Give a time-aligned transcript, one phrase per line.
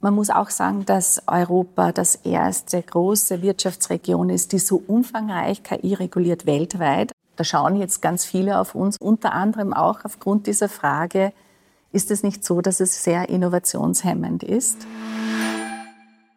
[0.00, 5.94] Man muss auch sagen, dass Europa das erste große Wirtschaftsregion ist, die so umfangreich KI
[5.94, 7.12] reguliert weltweit.
[7.36, 11.32] Da schauen jetzt ganz viele auf uns, unter anderem auch aufgrund dieser Frage,
[11.92, 14.86] ist es nicht so, dass es sehr innovationshemmend ist?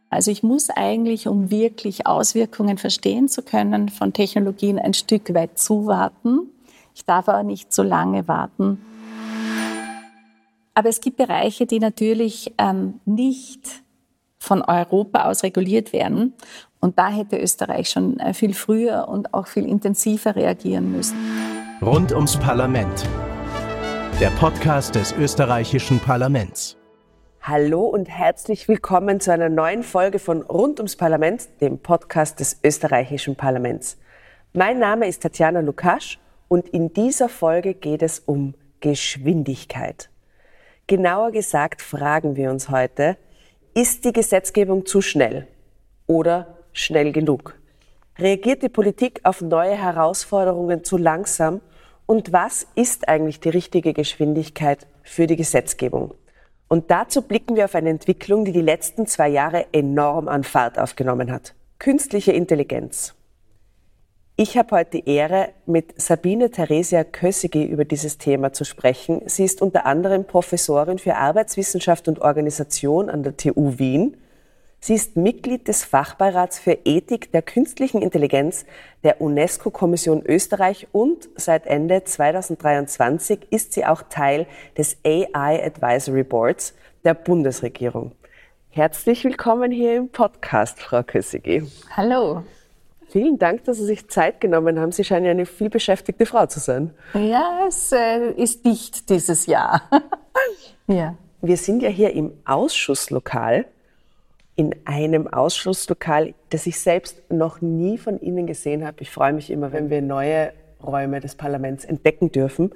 [0.09, 5.59] Also ich muss eigentlich, um wirklich Auswirkungen verstehen zu können von Technologien, ein Stück weit
[5.59, 6.49] zuwarten.
[6.95, 8.83] Ich darf aber nicht so lange warten.
[10.73, 13.83] Aber es gibt Bereiche, die natürlich ähm, nicht
[14.39, 16.33] von Europa aus reguliert werden.
[16.79, 21.17] Und da hätte Österreich schon äh, viel früher und auch viel intensiver reagieren müssen.
[21.81, 23.05] Rund ums Parlament.
[24.21, 26.77] Der Podcast des österreichischen Parlaments.
[27.41, 32.59] Hallo und herzlich willkommen zu einer neuen Folge von Rund ums Parlament, dem Podcast des
[32.63, 33.97] österreichischen Parlaments.
[34.53, 40.09] Mein Name ist Tatjana Lukasch und in dieser Folge geht es um Geschwindigkeit.
[40.89, 43.15] Genauer gesagt fragen wir uns heute,
[43.75, 45.47] ist die Gesetzgebung zu schnell
[46.07, 47.53] oder schnell genug?
[48.17, 51.61] Reagiert die Politik auf neue Herausforderungen zu langsam?
[52.07, 56.15] Und was ist eigentlich die richtige Geschwindigkeit für die Gesetzgebung?
[56.67, 60.79] Und dazu blicken wir auf eine Entwicklung, die die letzten zwei Jahre enorm an Fahrt
[60.79, 61.53] aufgenommen hat.
[61.77, 63.13] Künstliche Intelligenz.
[64.41, 69.21] Ich habe heute die Ehre, mit Sabine Theresia Kössigi über dieses Thema zu sprechen.
[69.25, 74.15] Sie ist unter anderem Professorin für Arbeitswissenschaft und Organisation an der TU Wien.
[74.79, 78.65] Sie ist Mitglied des Fachbeirats für Ethik der künstlichen Intelligenz
[79.03, 86.75] der UNESCO-Kommission Österreich und seit Ende 2023 ist sie auch Teil des AI Advisory Boards
[87.03, 88.13] der Bundesregierung.
[88.69, 91.63] Herzlich willkommen hier im Podcast, Frau Kössigi.
[91.97, 92.43] Hallo.
[93.09, 94.91] Vielen Dank, dass Sie sich Zeit genommen haben.
[94.91, 96.91] Sie scheinen ja eine vielbeschäftigte Frau zu sein.
[97.15, 99.81] Ja, es äh, ist dicht dieses Jahr.
[100.87, 101.15] ja.
[101.41, 103.65] Wir sind ja hier im Ausschusslokal,
[104.55, 108.97] in einem Ausschusslokal, das ich selbst noch nie von Ihnen gesehen habe.
[108.99, 110.51] Ich freue mich immer, wenn wir neue
[110.83, 112.71] Räume des Parlaments entdecken dürfen.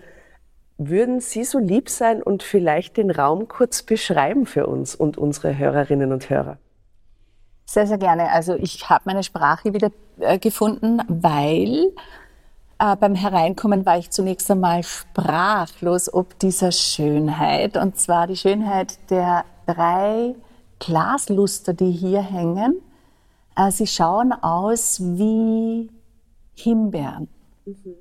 [0.77, 5.57] Würden Sie so lieb sein und vielleicht den Raum kurz beschreiben für uns und unsere
[5.57, 6.57] Hörerinnen und Hörer?
[7.65, 8.29] Sehr, sehr gerne.
[8.31, 11.93] Also ich habe meine Sprache wieder äh, gefunden, weil
[12.79, 17.77] äh, beim Hereinkommen war ich zunächst einmal sprachlos ob dieser Schönheit.
[17.77, 20.35] Und zwar die Schönheit der drei
[20.79, 22.81] Glasluster, die hier hängen.
[23.55, 25.89] Äh, sie schauen aus wie
[26.55, 27.29] Himbeeren.
[27.65, 27.95] Mhm.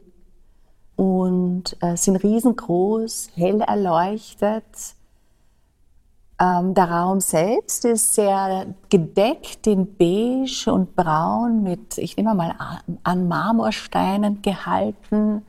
[0.96, 4.64] Und äh, sind riesengroß, hell erleuchtet
[6.42, 12.56] ähm, der Raum selbst ist sehr gedeckt in beige und braun mit, ich nehme mal
[13.04, 15.46] an, Marmorsteinen gehalten.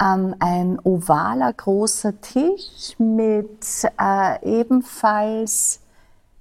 [0.00, 3.66] Ähm, ein ovaler großer Tisch mit
[4.00, 5.80] äh, ebenfalls,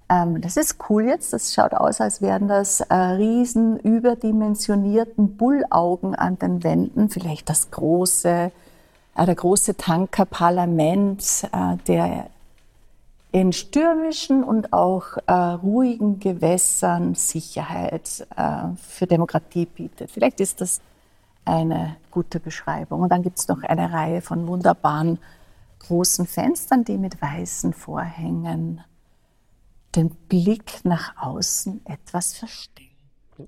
[0.08, 6.14] ähm, das ist cool jetzt, das schaut aus, als wären das äh, riesen überdimensionierten Bullaugen
[6.14, 8.52] an den Wänden, vielleicht das große,
[9.16, 12.28] äh, der große Tankerparlament, äh, der
[13.34, 20.12] in stürmischen und auch äh, ruhigen Gewässern Sicherheit äh, für Demokratie bietet.
[20.12, 20.82] Vielleicht ist das
[21.44, 23.02] eine gute Beschreibung.
[23.02, 25.18] Und dann gibt es noch eine Reihe von wunderbaren
[25.80, 28.82] großen Fenstern, die mit weißen Vorhängen
[29.96, 32.96] den Blick nach außen etwas verstehen.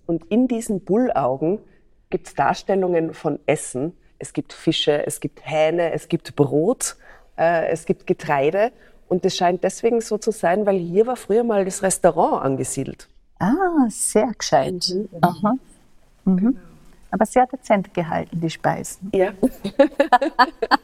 [0.07, 1.59] Und in diesen Bullaugen
[2.09, 3.96] gibt es Darstellungen von Essen.
[4.17, 6.97] Es gibt Fische, es gibt Hähne, es gibt Brot,
[7.38, 8.72] äh, es gibt Getreide.
[9.08, 13.08] Und das scheint deswegen so zu sein, weil hier war früher mal das Restaurant angesiedelt.
[13.40, 14.94] Ah, sehr gescheit.
[14.94, 15.08] Mhm.
[15.22, 15.54] Aha.
[16.26, 16.58] Mhm.
[17.12, 19.10] Aber sehr dezent gehalten, die Speisen.
[19.14, 19.32] Ja.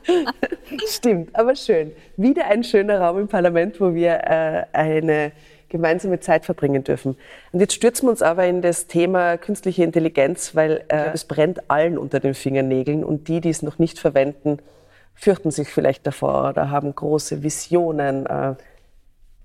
[0.88, 1.92] Stimmt, aber schön.
[2.16, 5.34] Wieder ein schöner Raum im Parlament, wo wir äh, eine
[5.68, 7.16] gemeinsame Zeit verbringen dürfen.
[7.52, 11.70] Und jetzt stürzen wir uns aber in das Thema künstliche Intelligenz, weil äh, es brennt
[11.70, 14.60] allen unter den Fingernägeln und die, die es noch nicht verwenden,
[15.22, 18.26] fürchten sich vielleicht davor oder haben große Visionen.
[18.26, 18.56] Äh,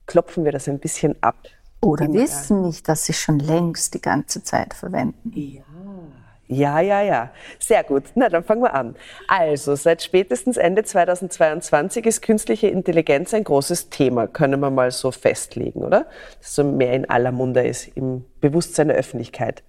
[0.07, 1.37] klopfen wir das ein bisschen ab.
[1.83, 5.33] Oder wissen nicht, dass sie schon längst die ganze Zeit verwenden.
[5.35, 5.63] Ja.
[6.49, 7.31] Ja, ja, ja.
[7.59, 8.05] Sehr gut.
[8.15, 8.95] Na, dann fangen wir an.
[9.27, 15.11] Also, seit spätestens Ende 2022 ist künstliche Intelligenz ein großes Thema, können wir mal so
[15.11, 16.07] festlegen, oder?
[16.39, 19.65] Das so mehr in aller Munde ist, im Bewusstsein der Öffentlichkeit.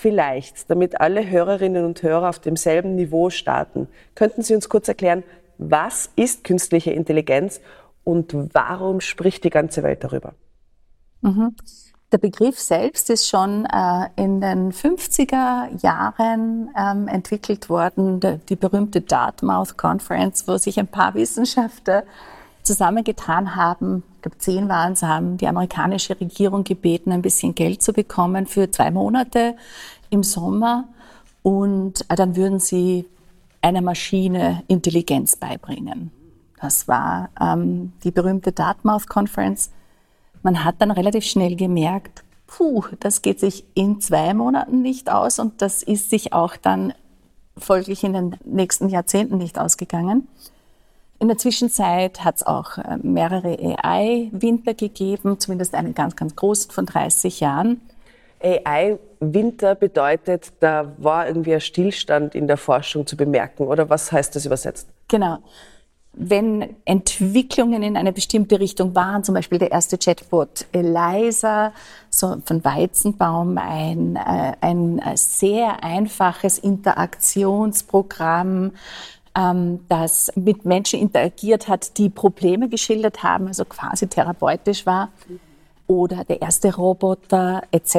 [0.00, 5.24] Vielleicht, damit alle Hörerinnen und Hörer auf demselben Niveau starten, könnten Sie uns kurz erklären,
[5.58, 7.60] was ist künstliche Intelligenz
[8.02, 10.32] und warum spricht die ganze Welt darüber?
[11.20, 11.54] Mhm.
[12.12, 18.56] Der Begriff selbst ist schon äh, in den 50er Jahren ähm, entwickelt worden, die, die
[18.56, 22.04] berühmte Dartmouth Conference, wo sich ein paar Wissenschaftler
[22.62, 27.82] zusammengetan haben, ich glaube zehn waren es, haben die amerikanische Regierung gebeten, ein bisschen Geld
[27.82, 29.56] zu bekommen für zwei Monate
[30.10, 30.88] im Sommer
[31.42, 33.06] und äh, dann würden sie
[33.62, 36.10] einer Maschine Intelligenz beibringen.
[36.60, 39.70] Das war ähm, die berühmte Dartmouth Conference.
[40.42, 45.38] Man hat dann relativ schnell gemerkt, puh, das geht sich in zwei Monaten nicht aus
[45.38, 46.92] und das ist sich auch dann
[47.56, 50.28] folglich in den nächsten Jahrzehnten nicht ausgegangen.
[51.20, 56.70] In der Zwischenzeit hat es auch äh, mehrere AI-Winter gegeben, zumindest einen ganz, ganz großen
[56.70, 57.82] von 30 Jahren.
[58.42, 64.34] AI-Winter bedeutet, da war irgendwie ein Stillstand in der Forschung zu bemerken, oder was heißt
[64.34, 64.88] das übersetzt?
[65.08, 65.40] Genau.
[66.14, 71.74] Wenn Entwicklungen in eine bestimmte Richtung waren, zum Beispiel der erste Chatbot Eliza,
[72.08, 78.72] so von Weizenbaum, ein, äh, ein sehr einfaches Interaktionsprogramm,
[79.40, 85.08] ähm, das mit Menschen interagiert hat, die Probleme geschildert haben, also quasi therapeutisch war
[85.86, 87.96] oder der erste Roboter etc.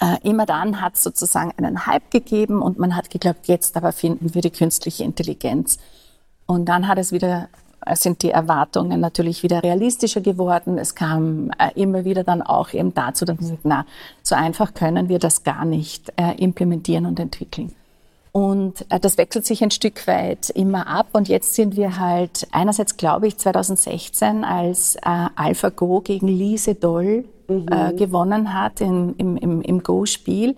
[0.00, 3.92] Äh, immer dann hat es sozusagen einen Hype gegeben und man hat geglaubt, jetzt aber
[3.92, 5.78] finden wir die künstliche Intelligenz.
[6.46, 7.48] Und dann hat es wieder
[7.94, 10.76] sind die Erwartungen natürlich wieder realistischer geworden.
[10.76, 13.86] Es kam äh, immer wieder dann auch eben dazu, dass man sagt, na,
[14.24, 17.72] so einfach können wir das gar nicht äh, implementieren und entwickeln.
[18.36, 21.06] Und äh, das wechselt sich ein Stück weit immer ab.
[21.12, 25.00] Und jetzt sind wir halt einerseits, glaube ich, 2016, als äh,
[25.34, 27.66] AlphaGo gegen Lise Doll mhm.
[27.72, 30.54] äh, gewonnen hat im, im, im, im Go-Spiel.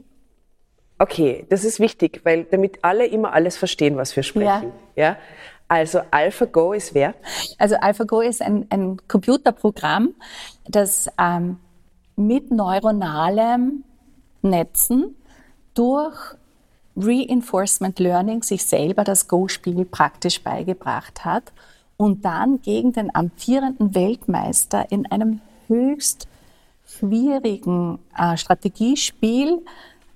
[0.99, 4.73] Okay, das ist wichtig, weil damit alle immer alles verstehen, was wir sprechen.
[4.97, 5.11] Ja.
[5.11, 5.17] ja?
[5.69, 7.15] Also AlphaGo ist wer?
[7.59, 10.17] Also AlphaGo ist ein, ein Computerprogramm,
[10.67, 11.61] das ähm,
[12.17, 13.85] mit neuronalem
[14.43, 15.15] Netzen
[15.75, 16.35] durch
[17.01, 21.53] Reinforcement Learning sich selber das Go-Spiel praktisch beigebracht hat
[21.97, 26.29] und dann gegen den amtierenden Weltmeister in einem höchst
[26.87, 29.63] schwierigen äh, Strategiespiel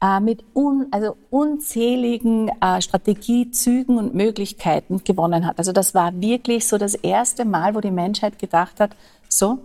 [0.03, 5.59] äh, mit un, also unzähligen äh, Strategiezügen und Möglichkeiten gewonnen hat.
[5.59, 8.97] Also das war wirklich so das erste Mal, wo die Menschheit gedacht hat,
[9.29, 9.59] so,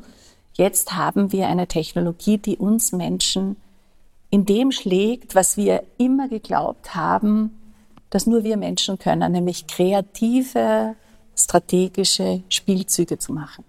[0.54, 3.56] jetzt haben wir eine Technologie, die uns Menschen
[4.30, 7.58] in dem schlägt, was wir immer geglaubt haben,
[8.10, 10.96] dass nur wir Menschen können, nämlich kreative,
[11.36, 13.64] strategische Spielzüge zu machen.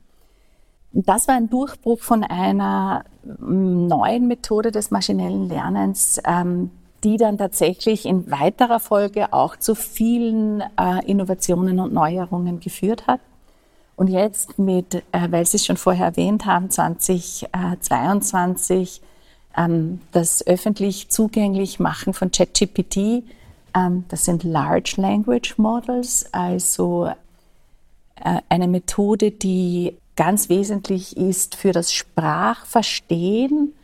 [0.93, 6.71] Das war ein Durchbruch von einer mm, neuen Methode des maschinellen Lernens, ähm,
[7.05, 13.21] die dann tatsächlich in weiterer Folge auch zu vielen äh, Innovationen und Neuerungen geführt hat.
[13.97, 19.08] Und jetzt mit, äh, weil Sie es schon vorher erwähnt haben, 2022 ähm,
[20.13, 23.25] das öffentlich zugänglich machen von ChatGPT.
[23.75, 27.11] Ähm, das sind Large Language Models, also
[28.25, 33.75] äh, eine Methode, die ganz wesentlich ist für das Sprachverstehen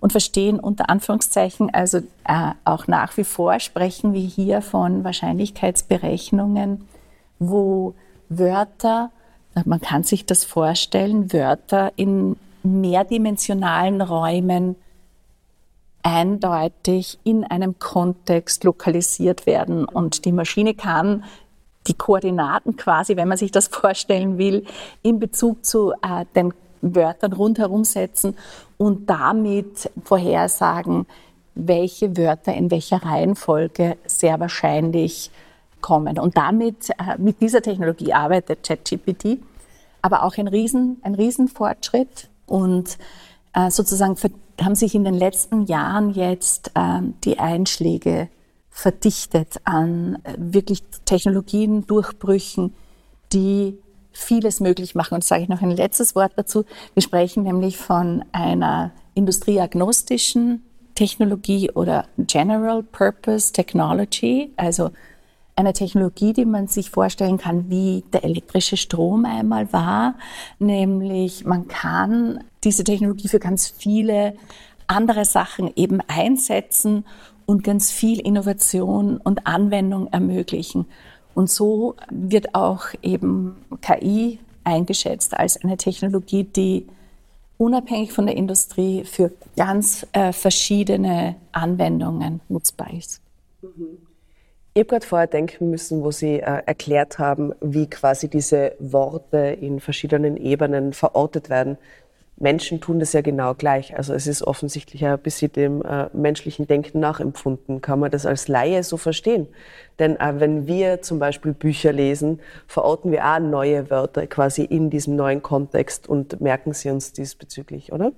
[0.00, 1.72] und Verstehen unter Anführungszeichen.
[1.74, 6.86] Also äh, auch nach wie vor sprechen wir hier von Wahrscheinlichkeitsberechnungen,
[7.38, 7.94] wo
[8.28, 9.10] Wörter,
[9.64, 14.76] man kann sich das vorstellen, Wörter in mehrdimensionalen Räumen
[16.06, 19.84] eindeutig in einem Kontext lokalisiert werden.
[19.84, 21.24] Und die Maschine kann
[21.88, 24.64] die Koordinaten quasi, wenn man sich das vorstellen will,
[25.02, 28.36] in Bezug zu äh, den Wörtern rundherum setzen
[28.78, 31.06] und damit vorhersagen,
[31.56, 35.32] welche Wörter in welcher Reihenfolge sehr wahrscheinlich
[35.80, 36.20] kommen.
[36.20, 39.40] Und damit, äh, mit dieser Technologie arbeitet ChatGPT,
[40.02, 42.96] aber auch ein Riesen, ein Riesenfortschritt und
[43.54, 44.14] äh, sozusagen
[44.60, 48.28] haben sich in den letzten Jahren jetzt äh, die Einschläge
[48.70, 52.74] verdichtet an äh, wirklich Technologien, Durchbrüchen,
[53.32, 53.78] die
[54.12, 55.14] vieles möglich machen.
[55.14, 56.64] Und sage ich noch ein letztes Wort dazu.
[56.94, 60.62] Wir sprechen nämlich von einer industrieagnostischen
[60.94, 64.90] Technologie oder General Purpose Technology, also
[65.56, 70.14] eine Technologie, die man sich vorstellen kann, wie der elektrische Strom einmal war,
[70.58, 74.36] nämlich man kann diese Technologie für ganz viele
[74.86, 77.04] andere Sachen eben einsetzen
[77.46, 80.86] und ganz viel Innovation und Anwendung ermöglichen.
[81.34, 86.86] Und so wird auch eben KI eingeschätzt als eine Technologie, die
[87.58, 93.20] unabhängig von der Industrie für ganz äh, verschiedene Anwendungen nutzbar ist.
[93.62, 94.05] Mhm.
[94.76, 99.38] Ich habe gerade vorher denken müssen, wo Sie äh, erklärt haben, wie quasi diese Worte
[99.38, 101.78] in verschiedenen Ebenen verortet werden.
[102.36, 103.96] Menschen tun das ja genau gleich.
[103.96, 107.80] Also es ist offensichtlich ein bisschen dem äh, menschlichen Denken nachempfunden.
[107.80, 109.48] Kann man das als Laie so verstehen?
[109.98, 114.90] Denn äh, wenn wir zum Beispiel Bücher lesen, verorten wir auch neue Wörter quasi in
[114.90, 118.12] diesem neuen Kontext und merken sie uns diesbezüglich, oder?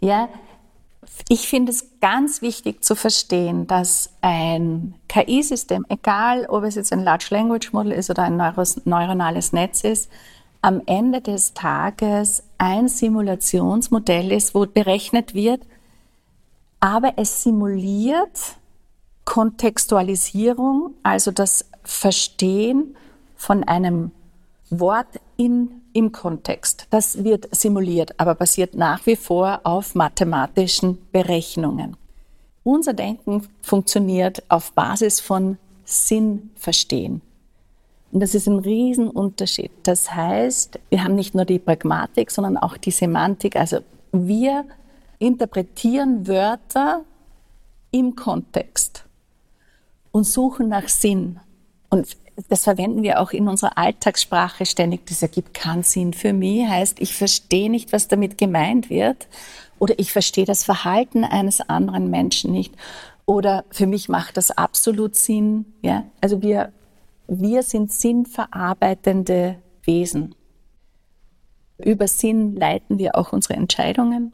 [0.00, 0.28] Ja,
[1.28, 7.04] ich finde es ganz wichtig zu verstehen, dass ein KI-System, egal ob es jetzt ein
[7.04, 10.10] Large Language Model ist oder ein neuronales Netz ist,
[10.62, 15.62] am Ende des Tages ein Simulationsmodell ist, wo berechnet wird,
[16.80, 18.56] aber es simuliert
[19.24, 22.96] Kontextualisierung, also das Verstehen
[23.36, 24.10] von einem
[24.70, 26.86] Wort in, im Kontext.
[26.90, 31.96] Das wird simuliert, aber basiert nach wie vor auf mathematischen Berechnungen.
[32.62, 37.20] Unser Denken funktioniert auf Basis von Sinnverstehen.
[38.12, 39.72] Und das ist ein Riesenunterschied.
[39.82, 43.56] Das heißt, wir haben nicht nur die Pragmatik, sondern auch die Semantik.
[43.56, 43.78] Also
[44.12, 44.66] wir
[45.18, 47.02] interpretieren Wörter
[47.90, 49.04] im Kontext
[50.12, 51.40] und suchen nach Sinn.
[51.90, 52.16] Und
[52.48, 55.06] das verwenden wir auch in unserer Alltagssprache ständig.
[55.06, 56.66] Das ergibt keinen Sinn für mich.
[56.66, 59.28] Heißt, ich verstehe nicht, was damit gemeint wird.
[59.78, 62.74] Oder ich verstehe das Verhalten eines anderen Menschen nicht.
[63.26, 65.66] Oder für mich macht das absolut Sinn.
[65.82, 66.04] Ja?
[66.20, 66.72] Also wir
[67.30, 70.34] wir sind sinnverarbeitende Wesen.
[71.76, 74.32] Über Sinn leiten wir auch unsere Entscheidungen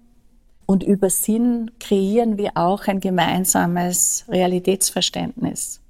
[0.64, 5.80] und über Sinn kreieren wir auch ein gemeinsames Realitätsverständnis.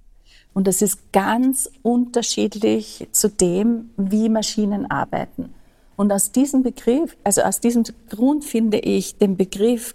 [0.54, 5.52] Und das ist ganz unterschiedlich zu dem, wie Maschinen arbeiten.
[5.96, 9.94] Und aus diesem Begriff, also aus diesem Grund finde ich den Begriff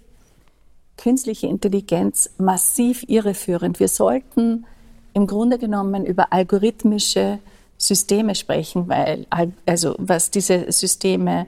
[0.98, 3.80] künstliche Intelligenz massiv irreführend.
[3.80, 4.66] Wir sollten
[5.14, 7.40] im Grunde genommen über algorithmische
[7.78, 9.26] Systeme sprechen, weil
[9.66, 11.48] also was diese Systeme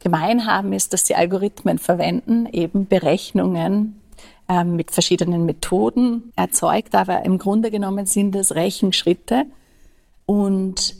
[0.00, 4.00] gemein haben, ist, dass sie Algorithmen verwenden, eben Berechnungen
[4.64, 9.44] mit verschiedenen Methoden erzeugt, aber im Grunde genommen sind das Rechenschritte
[10.24, 10.94] und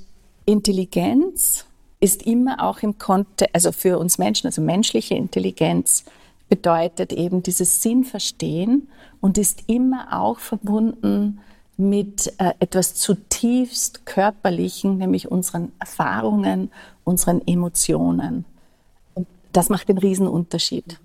[0.44, 1.66] Intelligenz
[2.00, 6.04] ist immer auch im Kontext, also für uns Menschen, also menschliche Intelligenz
[6.48, 8.88] bedeutet eben dieses Sinnverstehen
[9.20, 11.40] und ist immer auch verbunden
[11.76, 16.70] mit äh, etwas zutiefst Körperlichen, nämlich unseren Erfahrungen,
[17.04, 18.44] unseren Emotionen.
[19.14, 20.98] Und das macht den Riesenunterschied.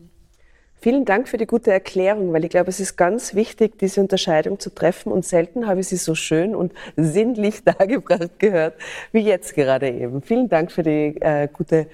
[0.83, 4.59] Vielen Dank für die gute Erklärung, weil ich glaube, es ist ganz wichtig, diese Unterscheidung
[4.59, 5.13] zu treffen.
[5.13, 8.73] Und selten habe ich sie so schön und sinnlich dargebracht gehört,
[9.13, 10.21] wie jetzt gerade eben.
[10.21, 11.87] Vielen Dank für die äh, gute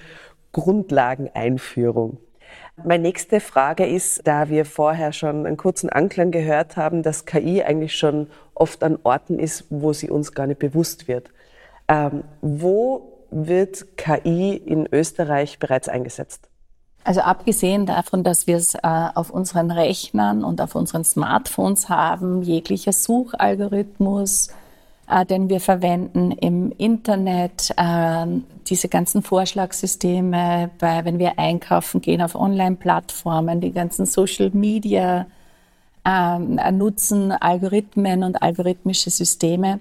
[0.53, 2.17] Grundlageneinführung.
[2.84, 7.62] Meine nächste Frage ist, da wir vorher schon einen kurzen Anklang gehört haben, dass KI
[7.62, 11.29] eigentlich schon oft an Orten ist, wo sie uns gar nicht bewusst wird.
[11.88, 16.48] Ähm, wo wird KI in Österreich bereits eingesetzt?
[17.03, 22.41] Also abgesehen davon, dass wir es äh, auf unseren Rechnern und auf unseren Smartphones haben,
[22.41, 24.49] jeglicher Suchalgorithmus,
[25.09, 28.25] äh, den wir verwenden im Internet, äh,
[28.67, 35.25] diese ganzen Vorschlagssysteme, bei, wenn wir einkaufen gehen auf Online-Plattformen, die ganzen Social Media
[36.05, 39.79] äh, nutzen, Algorithmen und algorithmische Systeme.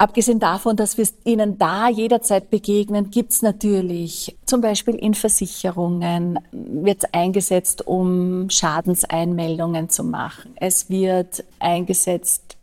[0.00, 6.38] Abgesehen davon, dass wir ihnen da jederzeit begegnen, gibt es natürlich zum Beispiel in Versicherungen,
[6.52, 10.52] wird eingesetzt, um Schadenseinmeldungen zu machen.
[10.54, 12.56] Es wird eingesetzt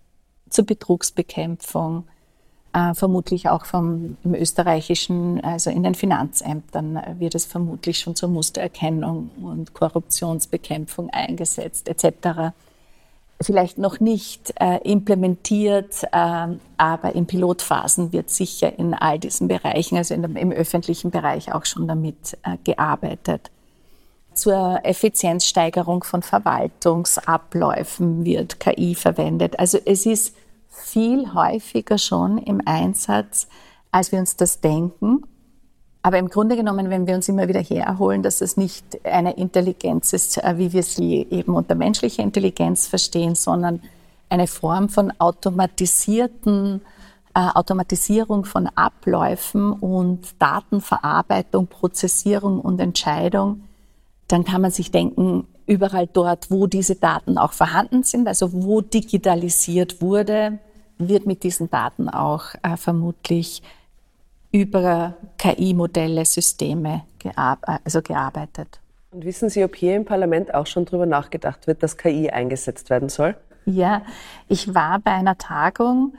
[0.49, 2.05] zur Betrugsbekämpfung,
[2.71, 8.29] äh, vermutlich auch vom, im österreichischen, also in den Finanzämtern wird es vermutlich schon zur
[8.29, 12.53] Mustererkennung und Korruptionsbekämpfung eingesetzt etc.
[13.41, 19.97] Vielleicht noch nicht äh, implementiert, äh, aber in Pilotphasen wird sicher in all diesen Bereichen,
[19.97, 23.51] also dem, im öffentlichen Bereich auch schon damit äh, gearbeitet
[24.35, 29.59] zur Effizienzsteigerung von Verwaltungsabläufen wird KI verwendet.
[29.59, 30.35] Also es ist
[30.69, 33.47] viel häufiger schon im Einsatz,
[33.91, 35.23] als wir uns das denken.
[36.05, 40.13] Aber im Grunde genommen, wenn wir uns immer wieder herholen, dass es nicht eine Intelligenz
[40.13, 43.81] ist, äh, wie wir sie eben unter menschlicher Intelligenz verstehen, sondern
[44.29, 46.81] eine Form von automatisierten
[47.33, 53.63] äh, Automatisierung von Abläufen und Datenverarbeitung, Prozessierung und Entscheidung,
[54.27, 58.81] dann kann man sich denken, überall dort, wo diese Daten auch vorhanden sind, also wo
[58.81, 60.59] digitalisiert wurde,
[60.99, 63.63] wird mit diesen Daten auch äh, vermutlich
[64.55, 68.79] über KI-Modelle, Systeme gear also gearbeitet.
[69.11, 72.89] Und wissen Sie, ob hier im Parlament auch schon darüber nachgedacht wird, dass KI eingesetzt
[72.89, 73.35] werden soll?
[73.65, 74.03] Ja,
[74.47, 76.13] ich war bei einer Tagung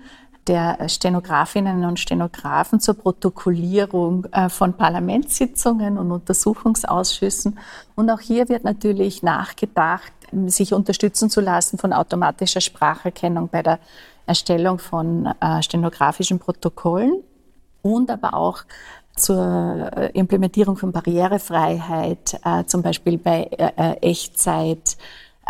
[0.49, 7.59] der Stenografinnen und Stenografen zur Protokollierung äh, von Parlamentssitzungen und Untersuchungsausschüssen.
[7.95, 10.12] Und auch hier wird natürlich nachgedacht,
[10.47, 13.78] sich unterstützen zu lassen von automatischer Spracherkennung bei der
[14.26, 17.23] Erstellung von äh, stenografischen Protokollen
[17.95, 18.64] und aber auch
[19.16, 23.45] zur äh, Implementierung von Barrierefreiheit, zum Beispiel bei
[24.02, 24.97] Echtzeit,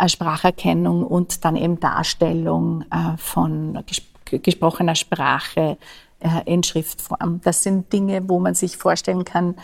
[0.05, 2.85] Spracherkennung und dann eben Darstellung
[3.17, 3.83] von
[4.29, 5.77] gesprochener Sprache
[6.19, 7.41] äh, in Schriftform.
[7.43, 9.55] Das sind Dinge, wo man sich vorstellen kann,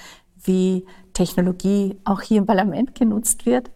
[0.43, 3.71] wie Technologie auch hier im Parlament genutzt wird,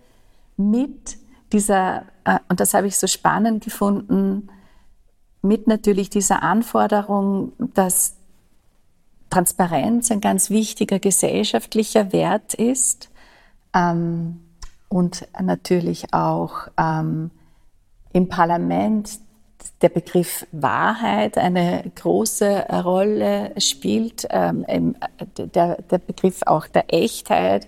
[0.58, 1.18] mit
[1.52, 4.50] dieser, äh, und das habe ich so spannend gefunden,
[5.42, 8.17] mit natürlich dieser Anforderung, dass
[9.30, 13.10] Transparenz ein ganz wichtiger gesellschaftlicher Wert ist
[13.74, 14.42] ähm,
[14.90, 17.32] und natürlich auch ähm,
[18.14, 19.20] im Parlament
[19.82, 24.96] der Begriff Wahrheit eine große Rolle spielt, ähm,
[25.38, 27.68] der, der Begriff auch der Echtheit.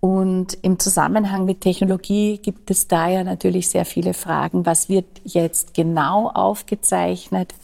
[0.00, 4.66] Und im Zusammenhang mit Technologie gibt es da ja natürlich sehr viele Fragen.
[4.66, 7.54] Was wird jetzt genau aufgezeichnet?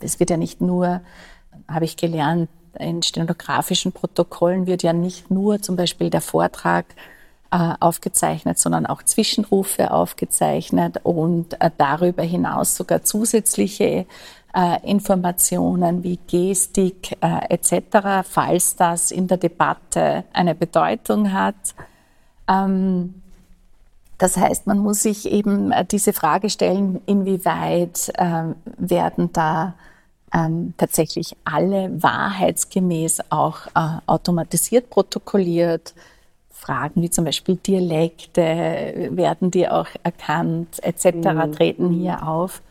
[0.00, 1.00] Es wird ja nicht nur,
[1.66, 6.86] habe ich gelernt, in stenografischen Protokollen wird ja nicht nur zum Beispiel der Vortrag
[7.50, 14.04] äh, aufgezeichnet, sondern auch Zwischenrufe aufgezeichnet und äh, darüber hinaus sogar zusätzliche
[14.54, 21.54] äh, Informationen wie Gestik etc., falls das in der Debatte eine Bedeutung hat.
[22.46, 23.22] Ähm,
[24.18, 28.12] das heißt, man muss sich eben diese Frage stellen, inwieweit
[28.76, 29.74] werden da
[30.34, 33.68] ähm, tatsächlich alle wahrheitsgemäß auch
[34.06, 35.94] automatisiert protokolliert
[36.58, 41.52] Fragen wie zum Beispiel Dialekte, werden die auch erkannt, etc., mhm.
[41.52, 42.62] treten hier auf.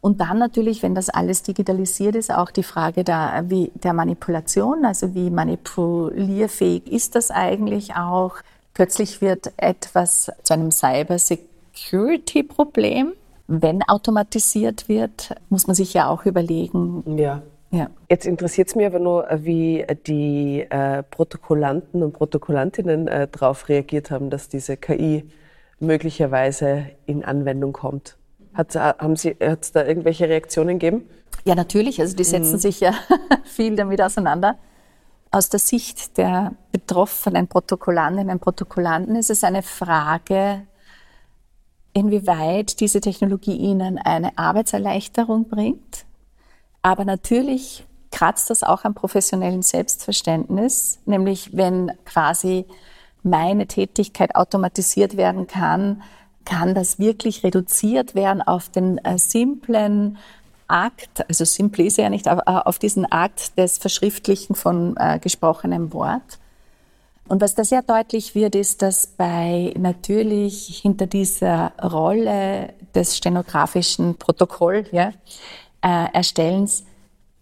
[0.00, 4.84] Und dann natürlich, wenn das alles digitalisiert ist, auch die Frage der, wie, der Manipulation,
[4.84, 8.34] also wie manipulierfähig ist das eigentlich auch.
[8.74, 13.14] Plötzlich wird etwas zu einem Cyber-Security-Problem.
[13.46, 17.42] Wenn automatisiert wird, muss man sich ja auch überlegen, ja.
[17.70, 17.90] Ja.
[18.08, 24.12] Jetzt interessiert es mich aber nur, wie die äh, Protokollanten und Protokollantinnen äh, darauf reagiert
[24.12, 25.28] haben, dass diese KI
[25.80, 28.16] möglicherweise in Anwendung kommt.
[28.54, 31.08] Hat es äh, da irgendwelche Reaktionen gegeben?
[31.44, 32.00] Ja, natürlich.
[32.00, 32.58] Also die setzen mhm.
[32.58, 32.92] sich ja
[33.44, 34.56] viel damit auseinander.
[35.32, 40.62] Aus der Sicht der betroffenen Protokollantinnen und Protokollanten ist es eine Frage,
[41.94, 46.04] inwieweit diese Technologie ihnen eine Arbeitserleichterung bringt
[46.84, 52.66] aber natürlich kratzt das auch am professionellen Selbstverständnis, nämlich wenn quasi
[53.22, 56.02] meine Tätigkeit automatisiert werden kann,
[56.44, 60.18] kann das wirklich reduziert werden auf den äh, simplen
[60.68, 65.18] Akt, also simpel ist ja nicht, aber äh, auf diesen Akt des Verschriftlichen von äh,
[65.18, 66.38] gesprochenem Wort.
[67.26, 74.16] Und was da sehr deutlich wird, ist, dass bei natürlich hinter dieser Rolle des stenografischen
[74.16, 75.12] Protokolls ja,
[75.82, 76.84] äh, Erstellens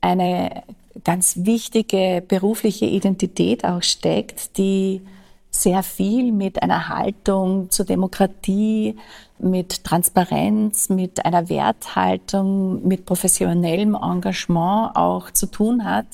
[0.00, 0.62] eine
[1.04, 5.02] ganz wichtige berufliche Identität auch steckt, die
[5.50, 8.96] sehr viel mit einer Haltung zur Demokratie,
[9.38, 16.06] mit Transparenz, mit einer Werthaltung, mit professionellem Engagement auch zu tun hat,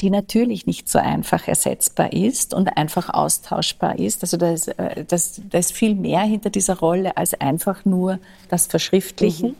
[0.00, 4.22] die natürlich nicht so einfach ersetzbar ist und einfach austauschbar ist.
[4.22, 8.18] Also da ist, äh, das, da ist viel mehr hinter dieser Rolle als einfach nur
[8.48, 9.50] das Verschriftlichen.
[9.50, 9.56] Mhm.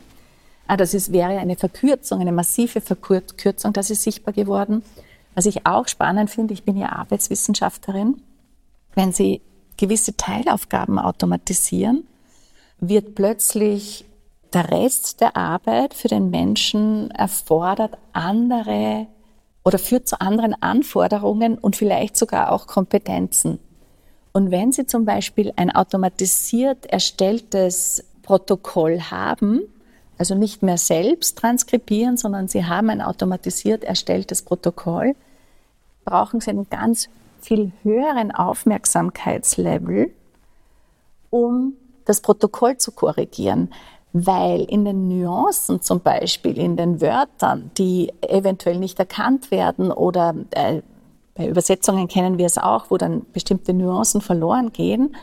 [0.67, 4.83] Ah, das ist, wäre eine Verkürzung, eine massive Verkürzung, das ist sichtbar geworden.
[5.35, 8.21] Was ich auch spannend finde, ich bin ja Arbeitswissenschaftlerin,
[8.95, 9.43] wenn Sie
[9.77, 12.07] gewisse Teilaufgaben automatisieren,
[12.81, 14.07] wird plötzlich
[14.53, 19.07] der Rest der Arbeit für den Menschen erfordert andere
[19.67, 23.59] oder führt zu anderen Anforderungen und vielleicht sogar auch Kompetenzen.
[24.33, 29.63] Und wenn Sie zum Beispiel ein automatisiert erstelltes Protokoll haben,
[30.19, 35.17] also nicht mehr selbst transkribieren, sondern Sie haben ein automatisiert erstelltes Protokoll,
[36.05, 37.09] brauchen Sie einen ganz
[37.41, 40.13] viel höheren Aufmerksamkeitslevel,
[41.31, 41.73] um
[42.05, 43.71] das Protokoll zu korrigieren.
[44.19, 50.35] Weil in den Nuancen zum Beispiel, in den Wörtern, die eventuell nicht erkannt werden oder
[50.53, 50.81] äh,
[51.35, 55.15] bei Übersetzungen kennen wir es auch, wo dann bestimmte Nuancen verloren gehen,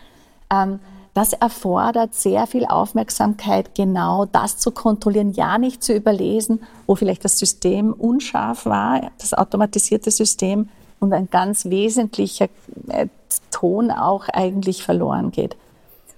[0.51, 0.79] ähm,
[1.15, 7.23] das erfordert sehr viel Aufmerksamkeit, genau das zu kontrollieren, ja nicht zu überlesen, wo vielleicht
[7.23, 12.47] das System unscharf war, das automatisierte System und ein ganz wesentlicher
[12.89, 13.07] äh,
[13.51, 15.55] Ton auch eigentlich verloren geht.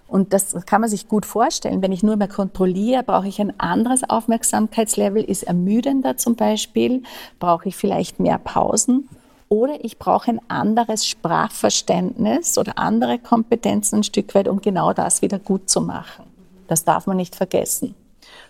[0.08, 1.82] Und das kann man sich gut vorstellen.
[1.82, 7.04] Wenn ich nur mehr kontrolliere, brauche ich ein anderes Aufmerksamkeitslevel, ist ermüdender zum Beispiel,
[7.40, 9.10] brauche ich vielleicht mehr Pausen
[9.50, 15.22] oder ich brauche ein anderes Sprachverständnis oder andere Kompetenzen ein Stück weit, um genau das
[15.22, 16.26] wieder gut zu machen.
[16.68, 17.96] Das darf man nicht vergessen.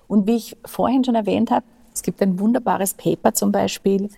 [0.07, 4.09] Und wie ich vorhin schon erwähnt habe, es gibt ein wunderbares Paper zum Beispiel,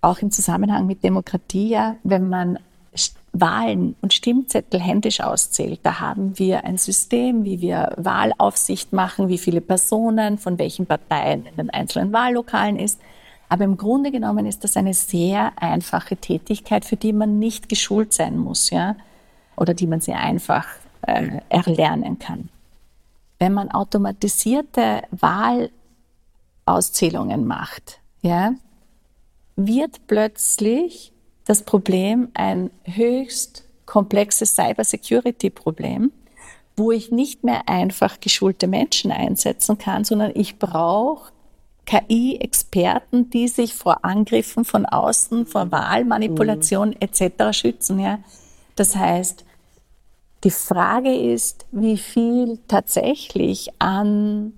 [0.00, 2.58] auch im Zusammenhang mit Demokratie, ja, wenn man
[3.32, 5.80] Wahlen und Stimmzettel händisch auszählt.
[5.82, 11.46] Da haben wir ein System, wie wir Wahlaufsicht machen, wie viele Personen von welchen Parteien
[11.46, 13.00] in den einzelnen Wahllokalen ist.
[13.48, 18.12] Aber im Grunde genommen ist das eine sehr einfache Tätigkeit, für die man nicht geschult
[18.12, 18.96] sein muss, ja,
[19.56, 20.66] oder die man sehr einfach
[21.02, 22.48] äh, erlernen kann.
[23.38, 28.54] Wenn man automatisierte Wahlauszählungen macht, ja,
[29.56, 31.11] wird plötzlich
[31.44, 36.12] das Problem ein höchst komplexes Cybersecurity-Problem,
[36.76, 41.32] wo ich nicht mehr einfach geschulte Menschen einsetzen kann, sondern ich brauche
[41.84, 46.96] KI-Experten, die sich vor Angriffen von außen, vor Wahlmanipulation mhm.
[47.00, 47.56] etc.
[47.56, 47.98] schützen.
[47.98, 48.20] Ja?
[48.76, 49.44] Das heißt,
[50.44, 54.54] die Frage ist, wie viel tatsächlich an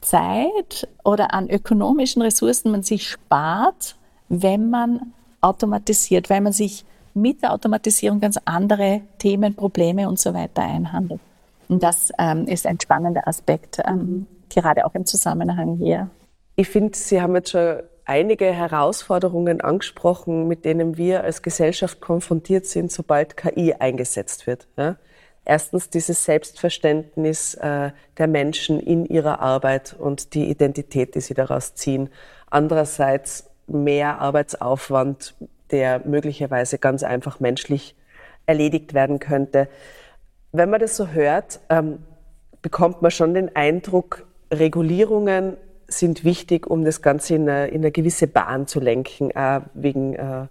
[0.00, 3.96] Zeit oder an ökonomischen Ressourcen man sich spart,
[4.28, 10.34] wenn man automatisiert, weil man sich mit der Automatisierung ganz andere Themen, Probleme und so
[10.34, 11.20] weiter einhandelt.
[11.68, 16.08] Und das ähm, ist ein spannender Aspekt, ähm, gerade auch im Zusammenhang hier.
[16.56, 22.64] Ich finde, Sie haben jetzt schon einige Herausforderungen angesprochen, mit denen wir als Gesellschaft konfrontiert
[22.64, 24.66] sind, sobald KI eingesetzt wird.
[24.76, 24.96] Ja?
[25.44, 31.74] Erstens dieses Selbstverständnis äh, der Menschen in ihrer Arbeit und die Identität, die sie daraus
[31.74, 32.08] ziehen.
[32.50, 35.34] Andererseits mehr Arbeitsaufwand,
[35.70, 37.94] der möglicherweise ganz einfach menschlich
[38.46, 39.68] erledigt werden könnte.
[40.52, 41.98] Wenn man das so hört, ähm,
[42.62, 47.90] bekommt man schon den Eindruck, Regulierungen sind wichtig, um das Ganze in eine, in eine
[47.90, 50.46] gewisse Bahn zu lenken, äh, wegen äh,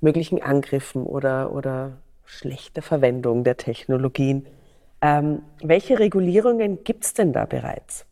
[0.00, 1.92] möglichen Angriffen oder, oder
[2.24, 4.46] schlechter Verwendung der Technologien.
[5.00, 8.06] Ähm, welche Regulierungen gibt es denn da bereits?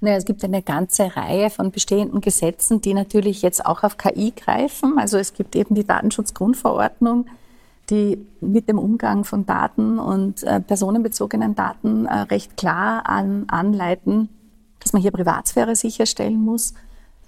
[0.00, 4.32] Naja, es gibt eine ganze Reihe von bestehenden Gesetzen, die natürlich jetzt auch auf KI
[4.34, 4.98] greifen.
[4.98, 7.26] Also es gibt eben die Datenschutzgrundverordnung,
[7.90, 14.30] die mit dem Umgang von Daten und äh, personenbezogenen Daten äh, recht klar an, anleiten,
[14.80, 16.72] dass man hier Privatsphäre sicherstellen muss.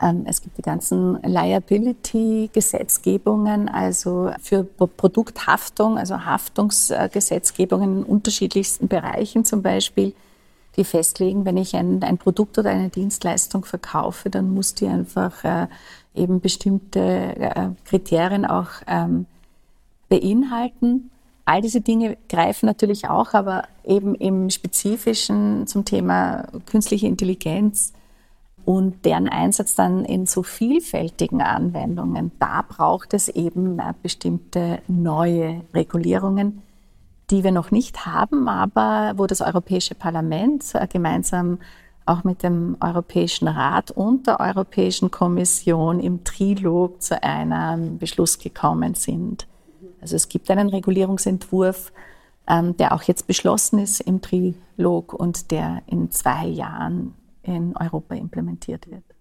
[0.01, 9.61] Ähm, es gibt die ganzen Liability-Gesetzgebungen, also für Produkthaftung, also Haftungsgesetzgebungen in unterschiedlichsten Bereichen zum
[9.61, 10.15] Beispiel
[10.77, 15.45] die festlegen, wenn ich ein, ein Produkt oder eine Dienstleistung verkaufe, dann muss die einfach
[15.45, 15.67] äh,
[16.15, 19.27] eben bestimmte äh, Kriterien auch ähm,
[20.09, 21.11] beinhalten.
[21.45, 27.93] All diese Dinge greifen natürlich auch, aber eben im Spezifischen zum Thema künstliche Intelligenz
[28.65, 35.63] und deren Einsatz dann in so vielfältigen Anwendungen, da braucht es eben äh, bestimmte neue
[35.75, 36.63] Regulierungen,
[37.33, 41.59] die wir noch nicht haben, aber wo das Europäische Parlament äh, gemeinsam
[42.05, 48.95] auch mit dem Europäischen Rat und der Europäischen Kommission im Trilog zu einem Beschluss gekommen
[48.95, 49.47] sind.
[50.01, 51.93] Also es gibt einen Regulierungsentwurf,
[52.49, 58.15] ähm, der auch jetzt beschlossen ist im Trilog und der in zwei Jahren in Europa
[58.15, 59.12] implementiert wird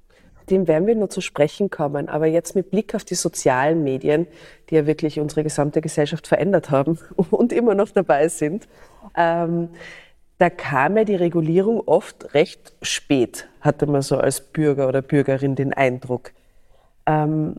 [0.51, 2.09] dem werden wir nur zu sprechen kommen.
[2.09, 4.27] Aber jetzt mit Blick auf die sozialen Medien,
[4.69, 6.99] die ja wirklich unsere gesamte Gesellschaft verändert haben
[7.31, 8.67] und immer noch dabei sind,
[9.15, 9.69] ähm,
[10.37, 15.55] da kam ja die Regulierung oft recht spät, hatte man so als Bürger oder Bürgerin
[15.55, 16.31] den Eindruck.
[17.05, 17.57] Ähm,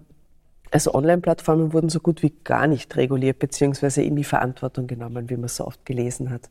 [0.72, 5.36] also Online-Plattformen wurden so gut wie gar nicht reguliert beziehungsweise in die Verantwortung genommen, wie
[5.36, 6.48] man so oft gelesen hat.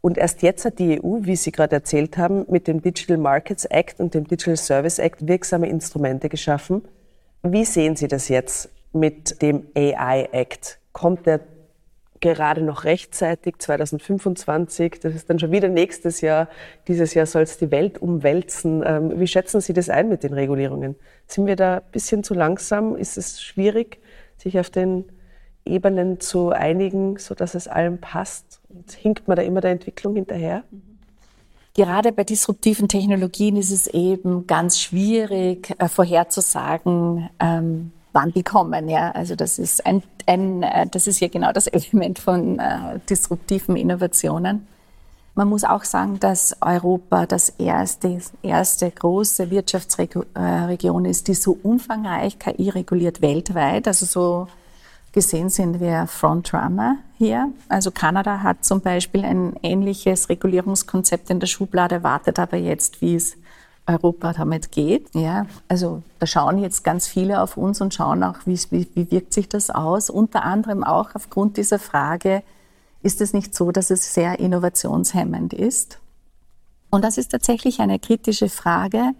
[0.00, 3.64] Und erst jetzt hat die EU, wie Sie gerade erzählt haben, mit dem Digital Markets
[3.64, 6.82] Act und dem Digital Service Act wirksame Instrumente geschaffen.
[7.42, 10.78] Wie sehen Sie das jetzt mit dem AI Act?
[10.92, 11.40] Kommt der
[12.20, 15.00] gerade noch rechtzeitig 2025?
[15.00, 16.48] Das ist dann schon wieder nächstes Jahr.
[16.86, 18.82] Dieses Jahr soll es die Welt umwälzen.
[18.84, 20.96] Ähm, wie schätzen Sie das ein mit den Regulierungen?
[21.26, 22.96] Sind wir da ein bisschen zu langsam?
[22.96, 23.98] Ist es schwierig,
[24.36, 25.04] sich auf den
[25.64, 28.60] Ebenen zu einigen, sodass es allen passt?
[28.68, 30.64] Und hinkt man da immer der Entwicklung hinterher?
[31.74, 38.88] Gerade bei disruptiven Technologien ist es eben ganz schwierig äh, vorherzusagen, ähm, wann die kommen.
[38.88, 39.12] Ja?
[39.12, 43.76] Also das ist, ein, ein, äh, das ist ja genau das Element von äh, disruptiven
[43.76, 44.66] Innovationen.
[45.36, 52.40] Man muss auch sagen, dass Europa das erste, erste große Wirtschaftsregion ist, die so umfangreich
[52.40, 53.86] KI reguliert weltweit.
[53.86, 54.48] Also so
[55.18, 57.52] gesehen sind wir Frontrunner hier.
[57.68, 63.16] Also Kanada hat zum Beispiel ein ähnliches Regulierungskonzept in der Schublade, wartet aber jetzt, wie
[63.16, 63.36] es
[63.88, 65.12] Europa damit geht.
[65.16, 69.32] Ja, also da schauen jetzt ganz viele auf uns und schauen auch, wie, wie, wirkt
[69.32, 70.08] sich das aus.
[70.08, 72.44] Unter anderem auch aufgrund dieser Frage,
[73.02, 75.98] ist es nicht so, dass es sehr innovationshemmend ist?
[76.90, 79.14] Und das ist tatsächlich eine kritische Frage.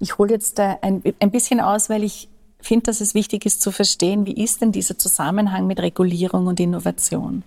[0.00, 2.28] Ich hole jetzt ein, ein bisschen aus, weil ich
[2.64, 6.60] finde, dass es wichtig ist zu verstehen, wie ist denn dieser Zusammenhang mit Regulierung und
[6.60, 7.42] Innovation?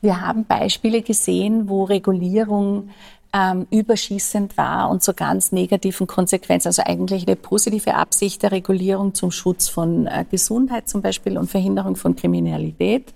[0.00, 2.90] Wir haben Beispiele gesehen, wo Regulierung
[3.32, 6.68] ähm, überschießend war und zu ganz negativen Konsequenzen.
[6.68, 11.50] Also eigentlich eine positive Absicht der Regulierung zum Schutz von äh, Gesundheit zum Beispiel und
[11.50, 13.12] Verhinderung von Kriminalität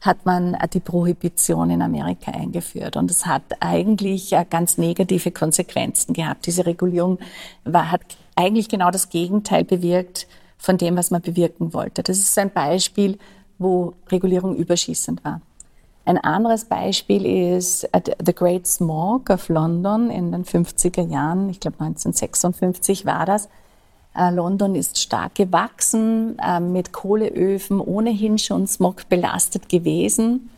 [0.00, 2.96] hat man äh, die Prohibition in Amerika eingeführt.
[2.96, 6.46] Und es hat eigentlich äh, ganz negative Konsequenzen gehabt.
[6.46, 7.18] Diese Regulierung
[7.64, 8.02] war, hat
[8.36, 10.28] eigentlich genau das Gegenteil bewirkt
[10.58, 12.02] von dem, was man bewirken wollte.
[12.02, 13.18] Das ist ein Beispiel,
[13.58, 15.40] wo Regulierung überschießend war.
[16.04, 21.60] Ein anderes Beispiel ist äh, The Great Smog of London in den 50er Jahren, ich
[21.60, 23.48] glaube 1956 war das.
[24.16, 30.48] Äh, London ist stark gewachsen, äh, mit Kohleöfen ohnehin schon smogbelastet gewesen.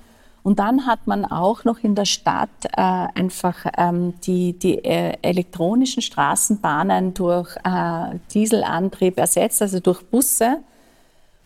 [0.42, 5.16] Und dann hat man auch noch in der Stadt äh, einfach ähm, die, die äh,
[5.22, 10.59] elektronischen Straßenbahnen durch äh, Dieselantrieb ersetzt, also durch Busse.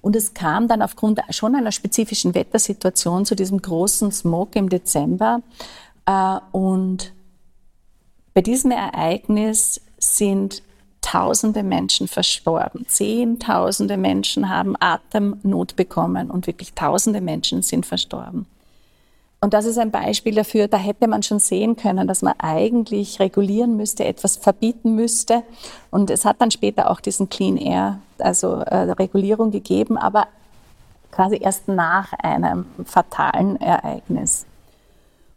[0.00, 5.40] Und es kam dann aufgrund schon einer spezifischen Wettersituation zu diesem großen Smog im Dezember.
[6.06, 7.12] Äh, und
[8.32, 10.62] bei diesem Ereignis sind
[11.00, 12.86] Tausende Menschen verstorben.
[12.88, 18.46] Zehntausende Menschen haben Atemnot bekommen und wirklich Tausende Menschen sind verstorben.
[19.44, 23.20] Und das ist ein Beispiel dafür, da hätte man schon sehen können, dass man eigentlich
[23.20, 25.42] regulieren müsste, etwas verbieten müsste.
[25.90, 30.28] Und es hat dann später auch diesen Clean Air, also äh, Regulierung gegeben, aber
[31.10, 34.46] quasi erst nach einem fatalen Ereignis.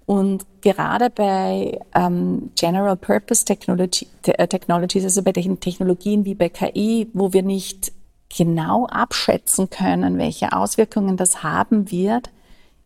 [0.06, 6.48] Und gerade bei ähm, General Purpose Technology, äh, Technologies, also bei den Technologien wie bei
[6.48, 7.92] KI, wo wir nicht
[8.38, 12.30] genau abschätzen können, welche Auswirkungen das haben wird,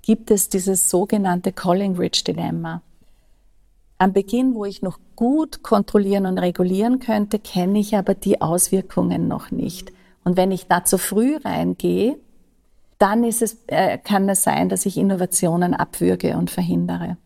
[0.01, 2.81] gibt es dieses sogenannte Collingridge-Dilemma.
[3.97, 9.27] Am Beginn, wo ich noch gut kontrollieren und regulieren könnte, kenne ich aber die Auswirkungen
[9.27, 9.91] noch nicht.
[10.23, 12.17] Und wenn ich da zu früh reingehe,
[12.97, 17.17] dann ist es, äh, kann es sein, dass ich Innovationen abwürge und verhindere.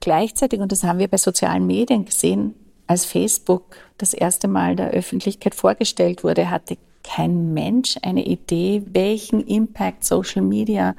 [0.00, 2.54] Gleichzeitig, und das haben wir bei sozialen Medien gesehen,
[2.86, 9.40] als Facebook das erste Mal der Öffentlichkeit vorgestellt wurde, hatte kein Mensch eine Idee, welchen
[9.40, 10.94] Impact Social Media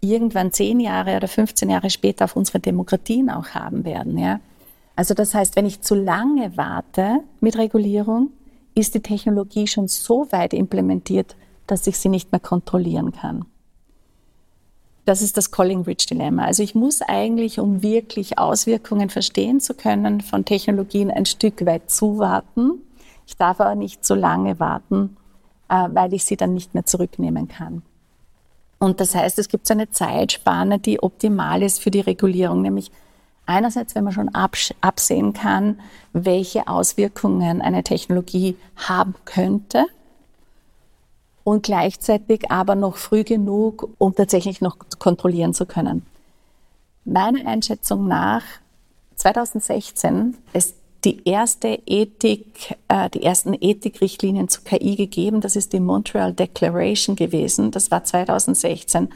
[0.00, 4.18] irgendwann zehn Jahre oder 15 Jahre später auf unsere Demokratien auch haben werden.
[4.18, 4.40] Ja?
[4.96, 8.30] Also das heißt, wenn ich zu lange warte mit Regulierung,
[8.74, 11.36] ist die Technologie schon so weit implementiert,
[11.66, 13.44] dass ich sie nicht mehr kontrollieren kann.
[15.04, 16.44] Das ist das Collingridge-Dilemma.
[16.44, 21.90] Also ich muss eigentlich, um wirklich Auswirkungen verstehen zu können von Technologien, ein Stück weit
[21.90, 22.82] zuwarten.
[23.26, 25.16] Ich darf aber nicht so lange warten,
[25.68, 27.82] äh, weil ich sie dann nicht mehr zurücknehmen kann.
[28.80, 32.90] Und das heißt, es gibt so eine Zeitspanne, die optimal ist für die Regulierung, nämlich
[33.44, 34.30] einerseits, wenn man schon
[34.80, 35.80] absehen kann,
[36.14, 39.84] welche Auswirkungen eine Technologie haben könnte
[41.44, 46.06] und gleichzeitig aber noch früh genug, um tatsächlich noch kontrollieren zu können.
[47.04, 48.42] Meiner Einschätzung nach
[49.16, 55.40] 2016 ist die erste Ethik, äh, die ersten Ethikrichtlinien zu KI gegeben.
[55.40, 57.70] Das ist die Montreal Declaration gewesen.
[57.70, 59.08] Das war 2016.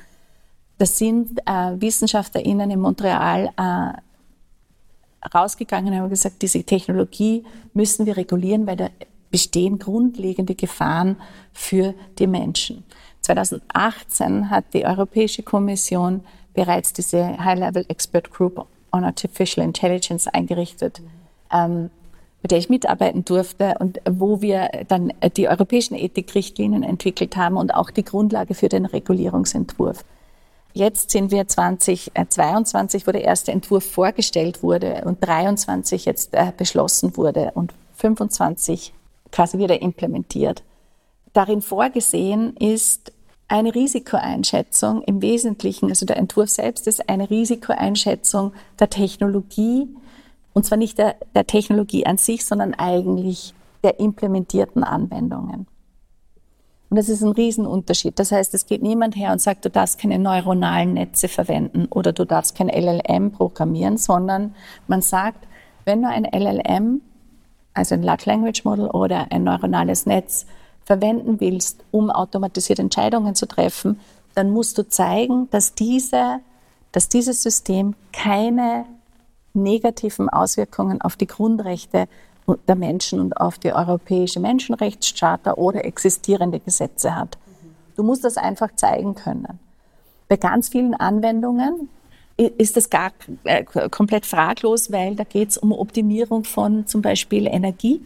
[0.79, 7.45] Das sind äh, WissenschaftlerInnen in Montreal äh, rausgegangen und haben gesagt, diese Technologie
[7.75, 8.89] müssen wir regulieren, weil da
[9.31, 11.17] bestehen grundlegende Gefahren
[11.53, 12.85] für die Menschen.
[13.23, 21.01] 2018 hat die Europäische Kommission bereits diese High-Level Expert Group on Artificial Intelligence eingerichtet.
[21.01, 21.14] Mhm
[21.53, 21.91] ähm,
[22.43, 27.75] bei der ich mitarbeiten durfte und wo wir dann die europäischen Ethikrichtlinien entwickelt haben und
[27.75, 30.05] auch die Grundlage für den Regulierungsentwurf.
[30.75, 37.17] Jetzt sind wir 2022, wo der erste Entwurf vorgestellt wurde und 23 jetzt äh, beschlossen
[37.17, 38.93] wurde und 25
[39.31, 40.63] quasi wieder implementiert.
[41.33, 43.13] Darin vorgesehen ist
[43.49, 49.89] eine Risikoeinschätzung im Wesentlichen, also der Entwurf selbst ist eine Risikoeinschätzung der Technologie,
[50.55, 55.67] und zwar nicht der, der Technologie an sich, sondern eigentlich der implementierten Anwendungen.
[56.89, 58.19] Und das ist ein Riesenunterschied.
[58.19, 62.13] Das heißt, es geht niemand her und sagt, du darfst keine neuronalen Netze verwenden oder
[62.13, 64.55] du darfst kein LLM programmieren, sondern
[64.87, 65.47] man sagt,
[65.85, 67.01] wenn du ein LLM,
[67.75, 70.47] also ein Large Language Model oder ein neuronales Netz
[70.85, 73.99] verwenden willst, um automatisierte Entscheidungen zu treffen,
[74.35, 76.41] dann musst du zeigen, dass, diese,
[76.93, 78.87] dass dieses System keine
[79.55, 82.09] negativen Auswirkungen auf die Grundrechte
[82.69, 87.39] der Menschen und auf die europäische Menschenrechtscharta oder existierende Gesetze hat.
[87.97, 89.59] Du musst das einfach zeigen können.
[90.29, 91.89] Bei ganz vielen Anwendungen
[92.37, 93.13] ist das gar
[93.45, 98.05] äh, komplett fraglos, weil da geht es um Optimierung von zum Beispiel Energie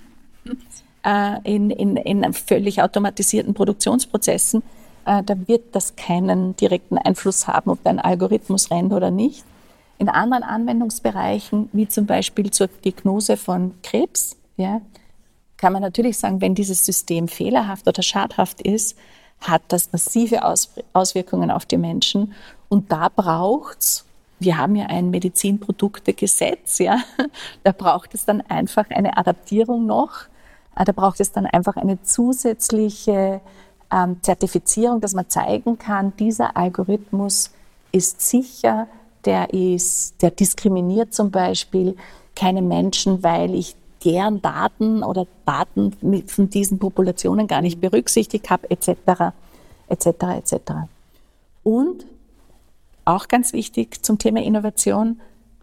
[1.04, 4.62] äh, in, in, in völlig automatisierten Produktionsprozessen.
[5.06, 9.44] Äh, da wird das keinen direkten Einfluss haben, ob ein Algorithmus rennt oder nicht.
[9.98, 14.80] In anderen Anwendungsbereichen, wie zum Beispiel zur Diagnose von Krebs, ja,
[15.56, 18.96] kann man natürlich sagen, wenn dieses System fehlerhaft oder schadhaft ist,
[19.40, 20.40] hat das massive
[20.92, 22.32] Auswirkungen auf die Menschen.
[22.68, 24.04] Und da braucht's
[24.40, 26.98] wir haben ja ein Medizinproduktegesetz, ja,
[27.64, 30.26] da braucht es dann einfach eine Adaptierung noch.
[30.76, 33.40] Äh, da braucht es dann einfach eine zusätzliche
[33.90, 37.50] ähm, Zertifizierung, dass man zeigen kann, dieser Algorithmus
[37.90, 38.86] ist sicher,
[39.24, 41.96] der ist, der diskriminiert zum Beispiel
[42.34, 48.70] keine Menschen, weil ich deren Daten oder Daten von diesen Populationen gar nicht berücksichtigt habe,
[48.70, 49.34] etc.,
[49.88, 50.54] etc., etc.
[51.64, 52.06] Und
[53.04, 55.20] auch ganz wichtig zum Thema Innovation.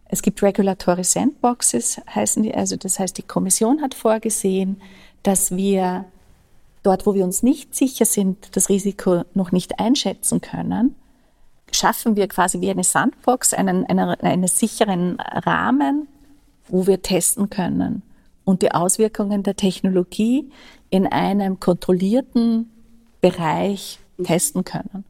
[0.08, 2.54] Es gibt Regulatory Sandboxes, heißen die.
[2.54, 4.82] Also das heißt, die Kommission hat vorgesehen,
[5.24, 6.06] dass wir
[6.84, 10.96] dort, wo wir uns nicht sicher sind, das Risiko noch nicht einschätzen können,
[11.76, 16.08] schaffen wir quasi wie eine Sandbox, einen, einen, einen sicheren Rahmen,
[16.68, 18.02] wo wir testen können
[18.44, 20.50] und die Auswirkungen der Technologie
[20.90, 22.72] in einem kontrollierten
[23.22, 25.04] Bereich testen können.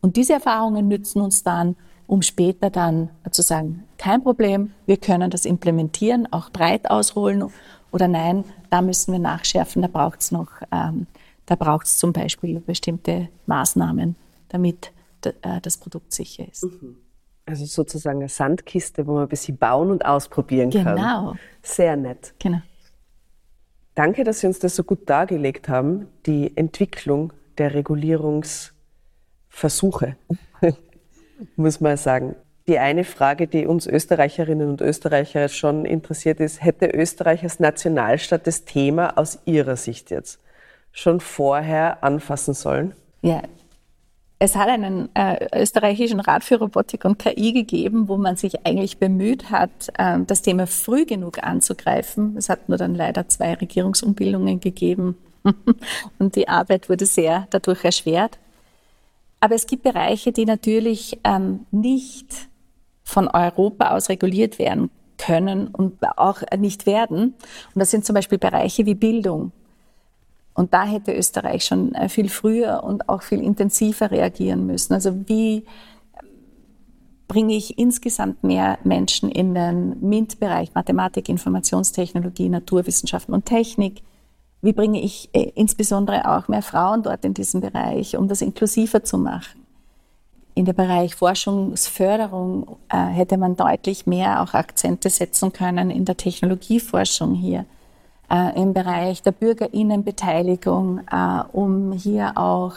[0.00, 1.76] Und diese Erfahrungen nützen uns dann,
[2.06, 7.50] um später dann zu sagen, kein Problem, wir können das implementieren, auch breit ausrollen
[7.90, 11.06] oder nein, da müssen wir nachschärfen, da braucht es noch, ähm,
[11.46, 14.16] da braucht es zum Beispiel bestimmte Maßnahmen,
[14.48, 14.90] damit
[15.62, 16.64] das Produkt sicher ist.
[16.64, 16.96] Mhm.
[17.46, 20.84] Also sozusagen eine Sandkiste, wo man ein bisschen bauen und ausprobieren genau.
[20.84, 20.96] kann.
[20.96, 21.34] Genau.
[21.62, 22.34] Sehr nett.
[22.38, 22.62] Genau.
[23.94, 28.74] Danke, dass Sie uns das so gut dargelegt haben, die Entwicklung der Regulierungs-
[29.54, 30.16] Versuche,
[31.56, 32.34] muss man sagen.
[32.66, 38.46] Die eine Frage, die uns Österreicherinnen und Österreicher schon interessiert ist, hätte Österreich als Nationalstaat
[38.48, 40.40] das Thema aus Ihrer Sicht jetzt
[40.90, 42.94] schon vorher anfassen sollen?
[43.22, 43.42] Ja,
[44.38, 48.98] es hat einen äh, österreichischen Rat für Robotik und KI gegeben, wo man sich eigentlich
[48.98, 52.36] bemüht hat, äh, das Thema früh genug anzugreifen.
[52.36, 55.16] Es hat nur dann leider zwei Regierungsumbildungen gegeben
[56.18, 58.38] und die Arbeit wurde sehr dadurch erschwert.
[59.40, 62.48] Aber es gibt Bereiche, die natürlich ähm, nicht
[63.04, 67.34] von Europa aus reguliert werden können und auch nicht werden.
[67.74, 69.52] Und das sind zum Beispiel Bereiche wie Bildung.
[70.54, 74.94] Und da hätte Österreich schon äh, viel früher und auch viel intensiver reagieren müssen.
[74.94, 75.64] Also wie
[77.26, 84.02] bringe ich insgesamt mehr Menschen in den MINT-Bereich, Mathematik, Informationstechnologie, Naturwissenschaften und Technik,
[84.62, 89.04] wie bringe ich äh, insbesondere auch mehr Frauen dort in diesem Bereich, um das inklusiver
[89.04, 89.64] zu machen?
[90.54, 96.16] In dem Bereich Forschungsförderung äh, hätte man deutlich mehr auch Akzente setzen können in der
[96.16, 97.66] Technologieforschung hier.
[98.30, 102.74] Äh, Im Bereich der Bürgerinnenbeteiligung, äh, um hier auch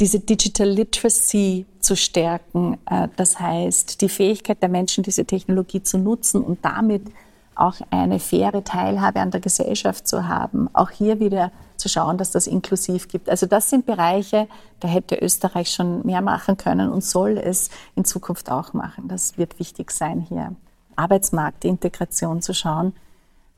[0.00, 2.78] diese Digital Literacy zu stärken.
[2.88, 7.02] Äh, das heißt, die Fähigkeit der Menschen, diese Technologie zu nutzen und damit
[7.54, 10.68] auch eine faire Teilhabe an der Gesellschaft zu haben.
[10.74, 13.28] Auch hier wieder zu schauen, dass das inklusiv gibt.
[13.28, 14.48] Also das sind Bereiche,
[14.80, 19.08] da hätte Österreich schon mehr machen können und soll es in Zukunft auch machen.
[19.08, 20.54] Das wird wichtig sein hier.
[20.96, 22.92] Arbeitsmarktintegration zu schauen.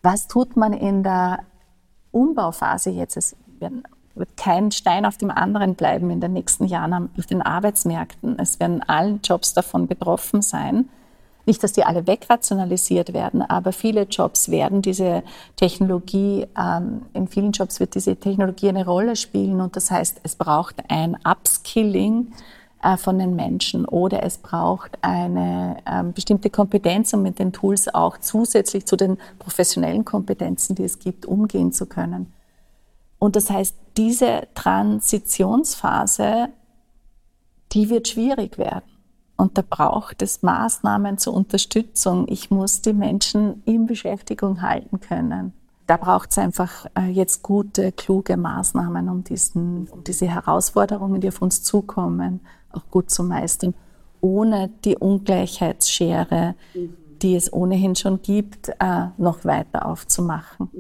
[0.03, 1.41] Was tut man in der
[2.11, 3.17] Umbauphase jetzt?
[3.17, 3.37] Es
[4.15, 8.39] wird kein Stein auf dem anderen bleiben in den nächsten Jahren auf den Arbeitsmärkten.
[8.39, 10.89] Es werden allen Jobs davon betroffen sein.
[11.47, 15.23] Nicht, dass die alle wegrationalisiert werden, aber viele Jobs werden diese
[15.57, 20.37] Technologie, ähm, in vielen Jobs wird diese Technologie eine Rolle spielen und das heißt, es
[20.37, 22.33] braucht ein Upskilling
[22.97, 28.17] von den Menschen oder es braucht eine ähm, bestimmte Kompetenz, um mit den Tools auch
[28.19, 32.33] zusätzlich zu den professionellen Kompetenzen, die es gibt, umgehen zu können.
[33.19, 36.49] Und das heißt, diese Transitionsphase,
[37.73, 38.91] die wird schwierig werden.
[39.37, 42.27] Und da braucht es Maßnahmen zur Unterstützung.
[42.29, 45.53] Ich muss die Menschen in Beschäftigung halten können.
[45.91, 51.27] Da braucht es einfach äh, jetzt gute, kluge Maßnahmen, um, diesen, um diese Herausforderungen, die
[51.27, 53.75] auf uns zukommen, auch gut zu meistern,
[54.21, 56.55] ohne die Ungleichheitsschere,
[57.23, 60.71] die es ohnehin schon gibt, äh, noch weiter aufzumachen.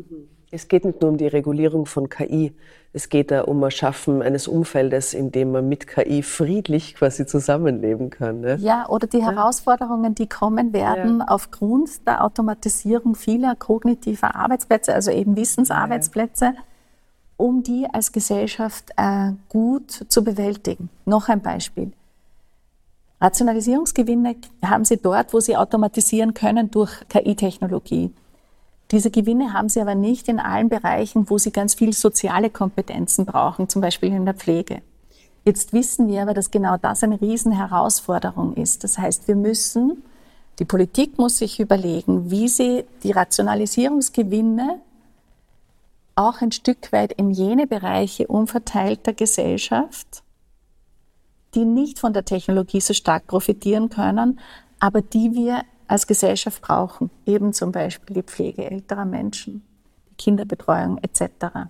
[0.53, 2.53] Es geht nicht nur um die Regulierung von KI,
[2.93, 7.25] es geht da um das Schaffen eines Umfeldes, in dem man mit KI friedlich quasi
[7.25, 8.41] zusammenleben kann.
[8.41, 8.57] Ne?
[8.57, 11.27] Ja, oder die Herausforderungen, die kommen werden ja.
[11.29, 16.55] aufgrund der Automatisierung vieler kognitiver Arbeitsplätze, also eben Wissensarbeitsplätze, ja.
[17.37, 20.91] um die als Gesellschaft äh, gut zu bewältigen.
[21.05, 21.93] Noch ein Beispiel.
[23.21, 24.35] Rationalisierungsgewinne
[24.65, 28.13] haben Sie dort, wo Sie automatisieren können durch KI-Technologie.
[28.91, 33.25] Diese Gewinne haben sie aber nicht in allen Bereichen, wo sie ganz viel soziale Kompetenzen
[33.25, 34.83] brauchen, zum Beispiel in der Pflege.
[35.45, 38.85] Jetzt wissen wir aber, dass genau das eine Riesenherausforderung ist.
[38.85, 40.03] Das heißt, wir müssen,
[40.59, 44.81] die Politik muss sich überlegen, wie sie die Rationalisierungsgewinne
[46.17, 50.23] auch ein Stück weit in jene Bereiche umverteilter Gesellschaft,
[51.55, 54.39] die nicht von der Technologie so stark profitieren können,
[54.79, 59.63] aber die wir als Gesellschaft brauchen, eben zum Beispiel die Pflege älterer Menschen,
[60.09, 61.69] die Kinderbetreuung etc.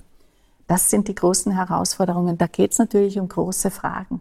[0.67, 2.37] Das sind die großen Herausforderungen.
[2.37, 4.21] Da geht es natürlich um große Fragen.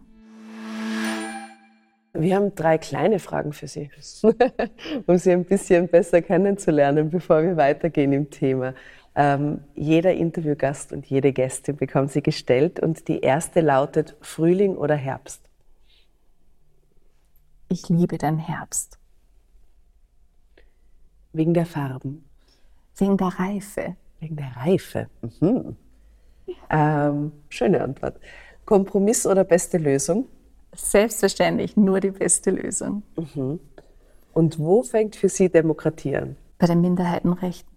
[2.14, 3.90] Wir haben drei kleine Fragen für Sie,
[5.06, 8.74] um Sie ein bisschen besser kennenzulernen, bevor wir weitergehen im Thema.
[9.14, 14.96] Ähm, jeder Interviewgast und jede Gästin bekommen Sie gestellt und die erste lautet Frühling oder
[14.96, 15.42] Herbst?
[17.68, 18.99] Ich liebe den Herbst.
[21.32, 22.24] Wegen der Farben?
[22.96, 23.96] Wegen der Reife.
[24.18, 25.08] Wegen der Reife.
[25.40, 25.76] Mhm.
[26.68, 28.18] Ähm, schöne Antwort.
[28.64, 30.26] Kompromiss oder beste Lösung?
[30.74, 33.02] Selbstverständlich nur die beste Lösung.
[33.16, 33.60] Mhm.
[34.32, 36.36] Und wo fängt für Sie Demokratie an?
[36.58, 37.70] Bei den Minderheitenrechten.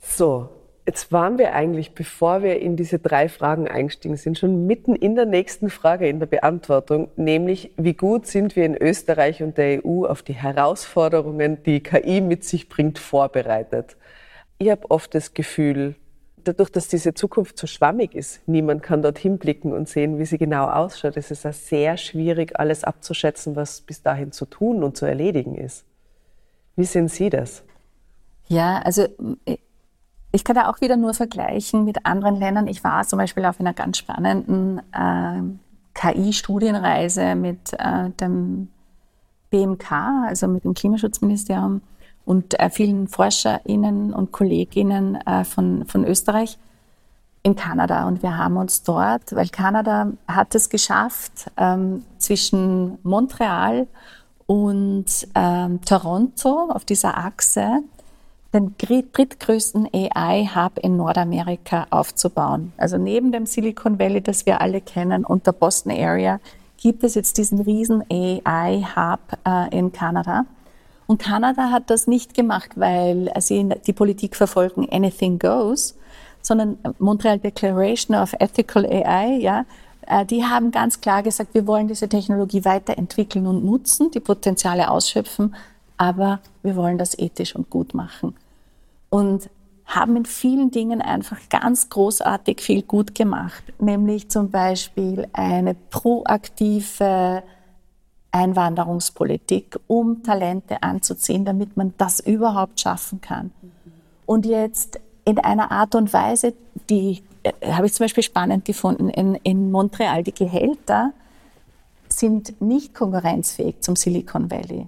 [0.00, 0.50] So,
[0.84, 5.14] Jetzt waren wir eigentlich, bevor wir in diese drei Fragen eingestiegen sind, schon mitten in
[5.14, 9.84] der nächsten Frage in der Beantwortung, nämlich wie gut sind wir in Österreich und der
[9.84, 13.96] EU auf die Herausforderungen, die KI mit sich bringt, vorbereitet.
[14.58, 15.94] Ich habe oft das Gefühl,
[16.42, 20.38] dadurch, dass diese Zukunft so schwammig ist, niemand kann dorthin blicken und sehen, wie sie
[20.38, 24.96] genau ausschaut, es ist es sehr schwierig, alles abzuschätzen, was bis dahin zu tun und
[24.96, 25.84] zu erledigen ist.
[26.74, 27.62] Wie sehen Sie das?
[28.48, 29.06] Ja, also
[30.32, 32.66] ich kann da auch wieder nur vergleichen mit anderen Ländern.
[32.66, 35.42] Ich war zum Beispiel auf einer ganz spannenden äh,
[35.94, 38.68] KI-Studienreise mit äh, dem
[39.50, 39.92] BMK,
[40.26, 41.82] also mit dem Klimaschutzministerium
[42.24, 46.58] und äh, vielen ForscherInnen und KollegInnen äh, von, von Österreich
[47.42, 48.06] in Kanada.
[48.06, 53.86] Und wir haben uns dort, weil Kanada hat es geschafft, ähm, zwischen Montreal
[54.46, 57.82] und ähm, Toronto auf dieser Achse
[58.52, 62.72] den drittgrößten AI-Hub in Nordamerika aufzubauen.
[62.76, 66.38] Also neben dem Silicon Valley, das wir alle kennen, und der Boston Area,
[66.76, 70.44] gibt es jetzt diesen riesen AI-Hub äh, in Kanada.
[71.06, 75.96] Und Kanada hat das nicht gemacht, weil sie die Politik verfolgen, anything goes,
[76.42, 79.64] sondern Montreal Declaration of Ethical AI, ja,
[80.06, 84.90] äh, die haben ganz klar gesagt, wir wollen diese Technologie weiterentwickeln und nutzen, die Potenziale
[84.90, 85.54] ausschöpfen,
[85.96, 88.34] aber wir wollen das ethisch und gut machen
[89.12, 89.50] und
[89.84, 97.42] haben in vielen Dingen einfach ganz großartig viel gut gemacht, nämlich zum Beispiel eine proaktive
[98.30, 103.50] Einwanderungspolitik, um Talente anzuziehen, damit man das überhaupt schaffen kann.
[104.24, 106.54] Und jetzt in einer Art und Weise,
[106.88, 111.12] die äh, habe ich zum Beispiel spannend gefunden, in, in Montreal, die Gehälter
[112.08, 114.86] sind nicht konkurrenzfähig zum Silicon Valley.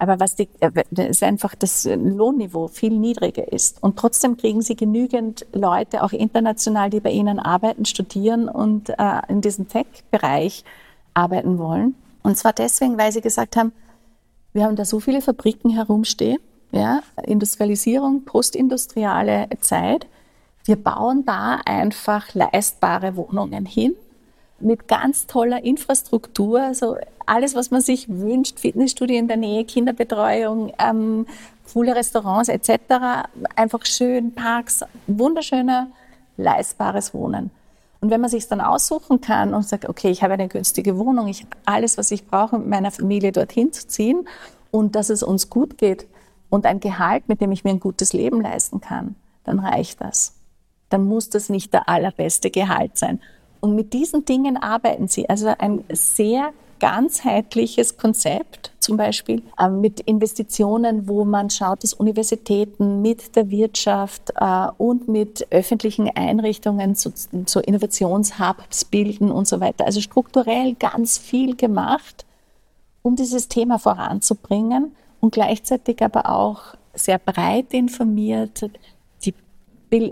[0.00, 0.70] Aber was die, äh,
[1.08, 3.82] ist einfach das Lohnniveau viel niedriger ist.
[3.82, 9.20] Und trotzdem kriegen sie genügend Leute, auch international, die bei ihnen arbeiten, studieren und äh,
[9.28, 10.64] in diesem Tech-Bereich
[11.12, 11.94] arbeiten wollen.
[12.22, 13.72] Und zwar deswegen, weil sie gesagt haben,
[14.54, 16.38] wir haben da so viele Fabriken herumstehen,
[16.72, 20.06] ja, Industrialisierung, postindustriale Zeit.
[20.64, 23.94] Wir bauen da einfach leistbare Wohnungen hin
[24.60, 26.96] mit ganz toller Infrastruktur, also
[27.26, 31.26] alles, was man sich wünscht, Fitnessstudio in der Nähe, Kinderbetreuung, ähm,
[31.72, 35.88] coole Restaurants etc., einfach schön, Parks, wunderschöner,
[36.36, 37.50] leistbares Wohnen.
[38.00, 41.28] Und wenn man sich dann aussuchen kann und sagt, okay, ich habe eine günstige Wohnung,
[41.28, 44.26] ich alles, was ich brauche, mit meiner Familie dorthin zu ziehen
[44.70, 46.06] und dass es uns gut geht
[46.48, 50.34] und ein Gehalt, mit dem ich mir ein gutes Leben leisten kann, dann reicht das.
[50.88, 53.20] Dann muss das nicht der allerbeste Gehalt sein.
[53.60, 55.28] Und mit diesen Dingen arbeiten sie.
[55.28, 63.02] Also ein sehr ganzheitliches Konzept, zum Beispiel äh, mit Investitionen, wo man schaut, dass Universitäten
[63.02, 67.12] mit der Wirtschaft äh, und mit öffentlichen Einrichtungen so,
[67.46, 69.84] so Innovationshubs bilden und so weiter.
[69.84, 72.24] Also strukturell ganz viel gemacht,
[73.02, 78.70] um dieses Thema voranzubringen und gleichzeitig aber auch sehr breit informiert.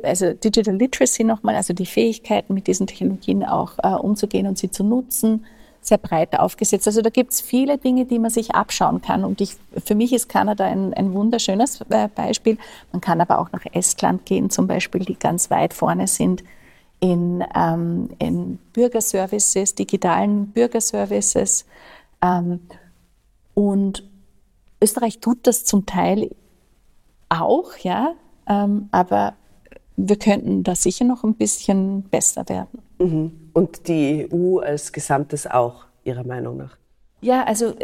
[0.02, 4.70] Also Digital Literacy nochmal, also die Fähigkeiten, mit diesen Technologien auch äh, umzugehen und sie
[4.70, 5.44] zu nutzen,
[5.80, 6.86] sehr breit aufgesetzt.
[6.86, 9.24] Also da gibt es viele Dinge, die man sich abschauen kann.
[9.24, 12.58] Und ich, für mich ist Kanada ein, ein wunderschönes äh, Beispiel.
[12.92, 16.42] Man kann aber auch nach Estland gehen, zum Beispiel, die ganz weit vorne sind
[17.00, 21.64] in, ähm, in Bürgerservices, digitalen Bürgerservices.
[22.22, 22.60] Ähm,
[23.54, 24.02] und
[24.82, 26.30] Österreich tut das zum Teil
[27.28, 28.14] auch, ja,
[28.48, 29.34] ähm, aber
[29.98, 32.80] wir könnten da sicher noch ein bisschen besser werden.
[32.98, 33.50] Mhm.
[33.52, 36.76] Und die EU als Gesamtes auch, Ihrer Meinung nach?
[37.20, 37.74] Ja, also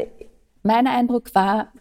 [0.62, 1.72] mein Eindruck war,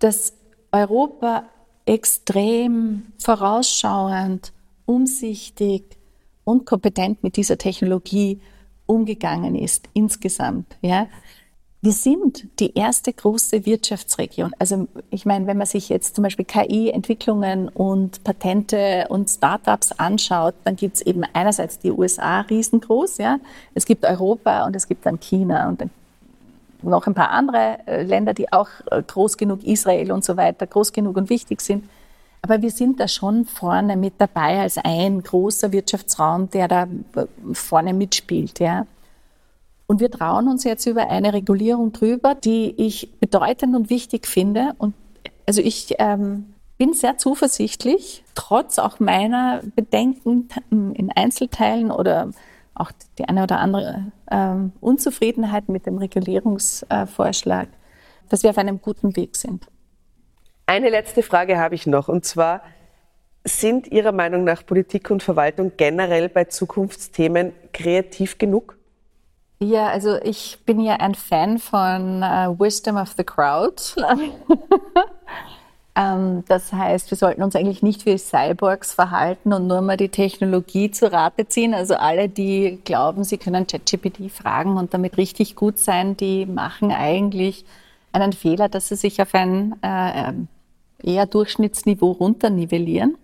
[0.00, 0.34] dass
[0.72, 1.44] Europa
[1.86, 4.52] extrem vorausschauend,
[4.86, 5.98] umsichtig
[6.44, 8.40] und kompetent mit dieser Technologie
[8.86, 10.76] umgegangen ist insgesamt.
[10.82, 11.06] Ja.
[11.82, 14.52] Wir sind die erste große Wirtschaftsregion.
[14.58, 20.54] Also ich meine, wenn man sich jetzt zum Beispiel KI-Entwicklungen und Patente und Startups anschaut,
[20.64, 23.38] dann gibt es eben einerseits die USA riesengroß, ja.
[23.74, 25.90] Es gibt Europa und es gibt dann China und dann
[26.82, 30.66] noch ein paar andere äh, Länder, die auch äh, groß genug, Israel und so weiter,
[30.66, 31.88] groß genug und wichtig sind.
[32.42, 37.26] Aber wir sind da schon vorne mit dabei als ein großer Wirtschaftsraum, der da äh,
[37.54, 38.86] vorne mitspielt, ja.
[39.90, 44.72] Und wir trauen uns jetzt über eine Regulierung drüber, die ich bedeutend und wichtig finde.
[44.78, 44.94] Und
[45.46, 52.30] also ich ähm, bin sehr zuversichtlich, trotz auch meiner Bedenken in Einzelteilen oder
[52.72, 57.66] auch die eine oder andere ähm, Unzufriedenheit mit dem Regulierungsvorschlag,
[58.28, 59.66] dass wir auf einem guten Weg sind.
[60.66, 62.62] Eine letzte Frage habe ich noch, und zwar,
[63.42, 68.76] sind Ihrer Meinung nach Politik und Verwaltung generell bei Zukunftsthemen kreativ genug?
[69.62, 73.82] Ja, also ich bin ja ein Fan von uh, Wisdom of the Crowd.
[75.94, 80.08] ähm, das heißt, wir sollten uns eigentlich nicht wie Cyborgs verhalten und nur mal die
[80.08, 81.74] Technologie zu Rate ziehen.
[81.74, 86.90] Also alle, die glauben, sie können ChatGPT fragen und damit richtig gut sein, die machen
[86.90, 87.66] eigentlich
[88.12, 90.32] einen Fehler, dass sie sich auf ein äh,
[91.02, 93.18] eher Durchschnittsniveau runternivellieren.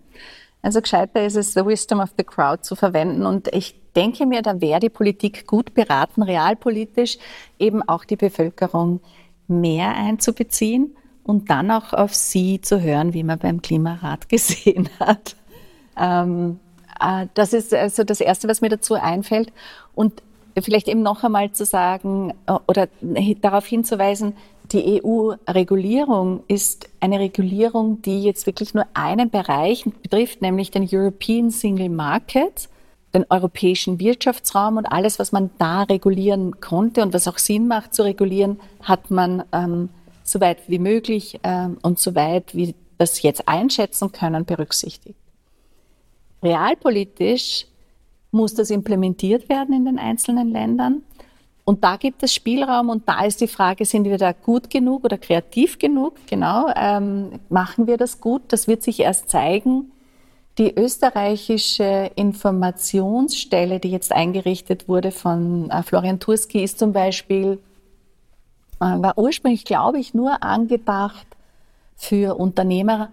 [0.60, 3.24] Also gescheiter ist es, the wisdom of the crowd zu verwenden.
[3.24, 7.18] Und ich denke mir, da wäre die Politik gut beraten, realpolitisch
[7.58, 9.00] eben auch die Bevölkerung
[9.48, 10.94] mehr einzubeziehen
[11.24, 15.36] und dann auch auf sie zu hören, wie man beim Klimarat gesehen hat.
[15.98, 16.60] Ähm,
[17.00, 19.52] äh, das ist also das Erste, was mir dazu einfällt.
[19.94, 20.22] Und
[20.58, 22.88] vielleicht eben noch einmal zu sagen äh, oder
[23.40, 24.34] darauf hinzuweisen,
[24.72, 31.50] die EU-Regulierung ist eine Regulierung, die jetzt wirklich nur einen Bereich betrifft, nämlich den European
[31.50, 32.68] Single Market,
[33.16, 37.94] den europäischen Wirtschaftsraum und alles, was man da regulieren konnte und was auch Sinn macht
[37.94, 39.88] zu regulieren, hat man ähm,
[40.22, 45.18] so weit wie möglich ähm, und so weit wie das jetzt einschätzen können, berücksichtigt.
[46.42, 47.66] Realpolitisch
[48.30, 51.02] muss das implementiert werden in den einzelnen Ländern.
[51.64, 55.04] Und da gibt es Spielraum und da ist die Frage, sind wir da gut genug
[55.04, 56.14] oder kreativ genug?
[56.28, 58.42] Genau, ähm, machen wir das gut?
[58.48, 59.90] Das wird sich erst zeigen.
[60.58, 67.58] Die österreichische Informationsstelle, die jetzt eingerichtet wurde von äh, Florian Turski, ist zum Beispiel,
[68.80, 71.26] äh, war ursprünglich, glaube ich, nur angedacht
[71.94, 73.10] für Unternehmer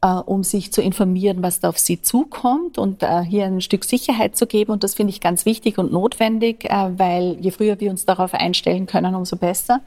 [0.00, 4.36] äh, um sich zu informieren, was da auf sie zukommt und hier ein Stück Sicherheit
[4.36, 4.70] zu geben.
[4.70, 8.86] Und das finde ich ganz wichtig und notwendig, weil je früher wir uns darauf einstellen
[8.86, 9.80] können, umso besser.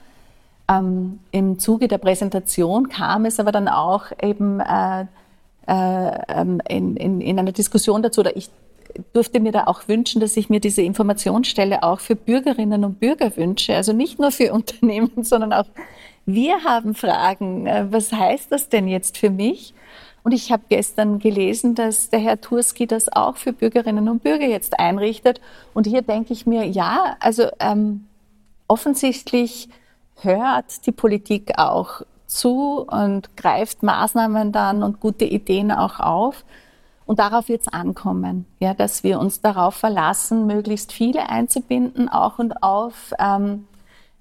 [0.69, 4.59] Ähm, Im Zuge der Präsentation kam es aber dann auch eben
[5.67, 8.49] in, in, in einer Diskussion dazu, oder ich
[9.13, 13.35] durfte mir da auch wünschen, dass ich mir diese Informationsstelle auch für Bürgerinnen und Bürger
[13.37, 13.75] wünsche.
[13.75, 15.65] Also nicht nur für Unternehmen, sondern auch
[16.25, 17.67] wir haben Fragen.
[17.67, 19.73] Äh, was heißt das denn jetzt für mich?
[20.23, 24.47] Und ich habe gestern gelesen, dass der Herr Turski das auch für Bürgerinnen und Bürger
[24.47, 25.41] jetzt einrichtet.
[25.73, 28.05] Und hier denke ich mir, ja, also ähm,
[28.69, 29.67] offensichtlich
[30.21, 36.45] hört die Politik auch zu und greift Maßnahmen dann und gute Ideen auch auf.
[37.05, 42.39] Und darauf wird es ankommen, ja, dass wir uns darauf verlassen, möglichst viele einzubinden, auch
[42.39, 43.67] und auf ähm,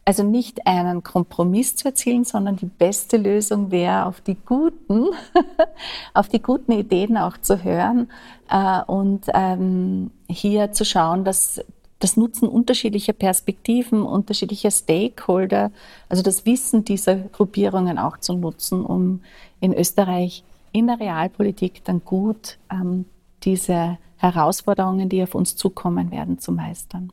[0.05, 5.07] also nicht einen Kompromiss zu erzielen, sondern die beste Lösung wäre, auf die guten,
[6.15, 8.11] auf die guten Ideen auch zu hören
[8.51, 11.65] äh, und ähm, hier zu schauen, dass
[12.03, 15.71] das Nutzen unterschiedlicher Perspektiven, unterschiedlicher Stakeholder,
[16.09, 19.21] also das Wissen dieser Gruppierungen auch zu nutzen, um
[19.61, 20.43] in Österreich
[20.73, 23.05] in der Realpolitik dann gut ähm,
[23.45, 27.13] diese Herausforderungen, die auf uns zukommen werden, zu meistern.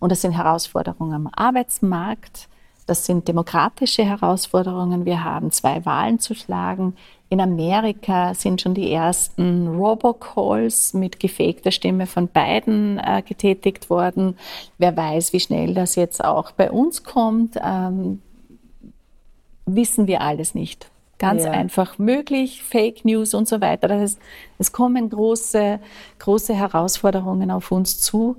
[0.00, 2.48] Und das sind Herausforderungen am Arbeitsmarkt,
[2.90, 5.04] Das sind demokratische Herausforderungen.
[5.04, 6.96] Wir haben zwei Wahlen zu schlagen.
[7.28, 14.36] In Amerika sind schon die ersten Robocalls mit gefegter Stimme von beiden äh, getätigt worden.
[14.78, 18.22] Wer weiß, wie schnell das jetzt auch bei uns kommt, ähm,
[19.66, 20.90] wissen wir alles nicht.
[21.18, 21.52] Ganz ja.
[21.52, 23.86] einfach möglich, Fake News und so weiter.
[23.86, 24.18] Das heißt,
[24.58, 25.78] es kommen große,
[26.18, 28.36] große Herausforderungen auf uns zu,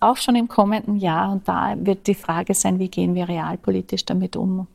[0.00, 1.32] auch schon im kommenden Jahr.
[1.32, 4.66] Und da wird die Frage sein, wie gehen wir realpolitisch damit um?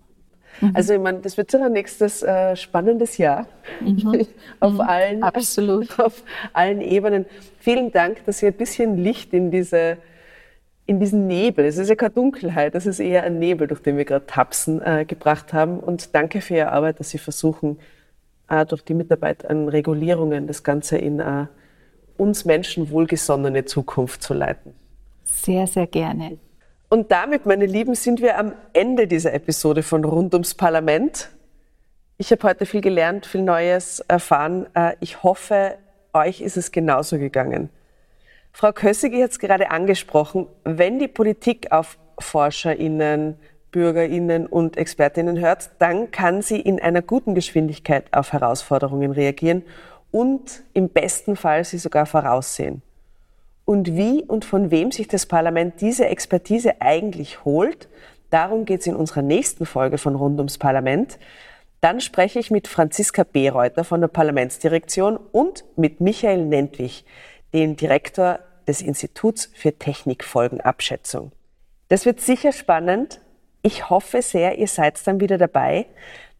[0.59, 0.71] Mhm.
[0.73, 3.47] Also ich meine, das wird sicher ein nächstes äh, spannendes Jahr
[3.79, 4.25] mhm.
[4.59, 4.81] auf, mhm.
[4.81, 5.99] Allen, Absolut.
[5.99, 7.25] auf allen Ebenen.
[7.59, 9.97] Vielen Dank, dass Sie ein bisschen Licht in diese
[10.87, 13.95] in diesen Nebel, es ist ja keine Dunkelheit, es ist eher ein Nebel, durch den
[13.97, 15.79] wir gerade tapsen, äh, gebracht haben.
[15.79, 17.77] Und danke für Ihre Arbeit, dass Sie versuchen,
[18.49, 21.45] äh, durch die Mitarbeit an Regulierungen das Ganze in äh,
[22.17, 24.73] uns Menschen wohlgesonnene Zukunft zu leiten.
[25.31, 26.37] Sehr, sehr gerne.
[26.89, 31.29] Und damit, meine Lieben, sind wir am Ende dieser Episode von Rund ums Parlament.
[32.17, 34.67] Ich habe heute viel gelernt, viel Neues erfahren.
[34.75, 35.77] Äh, ich hoffe,
[36.13, 37.69] euch ist es genauso gegangen.
[38.51, 43.37] Frau Kössige hat es gerade angesprochen, wenn die Politik auf ForscherInnen,
[43.71, 49.63] BürgerInnen und ExpertInnen hört, dann kann sie in einer guten Geschwindigkeit auf Herausforderungen reagieren
[50.11, 52.81] und im besten Fall sie sogar voraussehen
[53.65, 57.87] und wie und von wem sich das Parlament diese Expertise eigentlich holt.
[58.29, 61.19] Darum geht es in unserer nächsten Folge von Rund ums Parlament.
[61.81, 67.05] Dann spreche ich mit Franziska Bereuter von der Parlamentsdirektion und mit Michael Nentwich,
[67.53, 71.31] dem Direktor des Instituts für Technikfolgenabschätzung.
[71.89, 73.19] Das wird sicher spannend.
[73.63, 75.87] Ich hoffe sehr, ihr seid dann wieder dabei.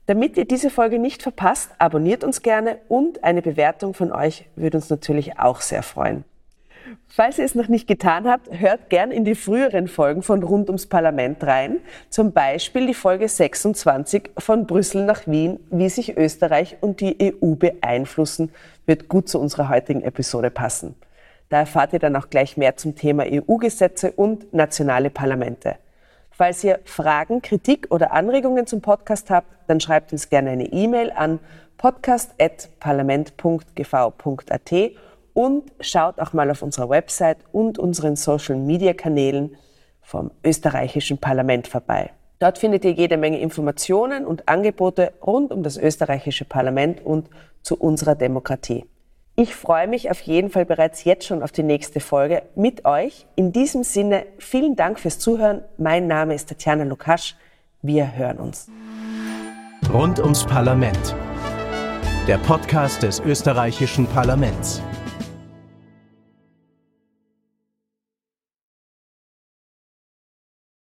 [0.06, 4.78] Damit ihr diese Folge nicht verpasst, abonniert uns gerne und eine Bewertung von euch würde
[4.78, 6.24] uns natürlich auch sehr freuen.
[7.08, 10.70] Falls ihr es noch nicht getan habt, hört gern in die früheren Folgen von Rund
[10.70, 11.78] ums Parlament rein.
[12.10, 17.56] Zum Beispiel die Folge 26 von Brüssel nach Wien, wie sich Österreich und die EU
[17.56, 18.52] beeinflussen,
[18.86, 20.96] wird gut zu unserer heutigen Episode passen.
[21.50, 25.76] Da erfahrt ihr dann auch gleich mehr zum Thema EU-Gesetze und nationale Parlamente.
[26.32, 31.12] Falls ihr Fragen, Kritik oder Anregungen zum Podcast habt, dann schreibt uns gerne eine E-Mail
[31.12, 31.40] an
[31.78, 34.72] podcast.parlament.gv.at
[35.34, 39.56] und schaut auch mal auf unserer Website und unseren Social-Media-Kanälen
[40.02, 42.12] vom österreichischen Parlament vorbei.
[42.40, 47.30] Dort findet ihr jede Menge Informationen und Angebote rund um das österreichische Parlament und
[47.62, 48.86] zu unserer Demokratie.
[49.36, 53.26] Ich freue mich auf jeden Fall bereits jetzt schon auf die nächste Folge mit euch.
[53.36, 55.62] In diesem Sinne, vielen Dank fürs Zuhören.
[55.78, 57.36] Mein Name ist Tatjana Lukasch.
[57.82, 58.68] Wir hören uns.
[59.94, 61.16] Rund ums Parlament.
[62.28, 64.82] Der Podcast des österreichischen Parlaments.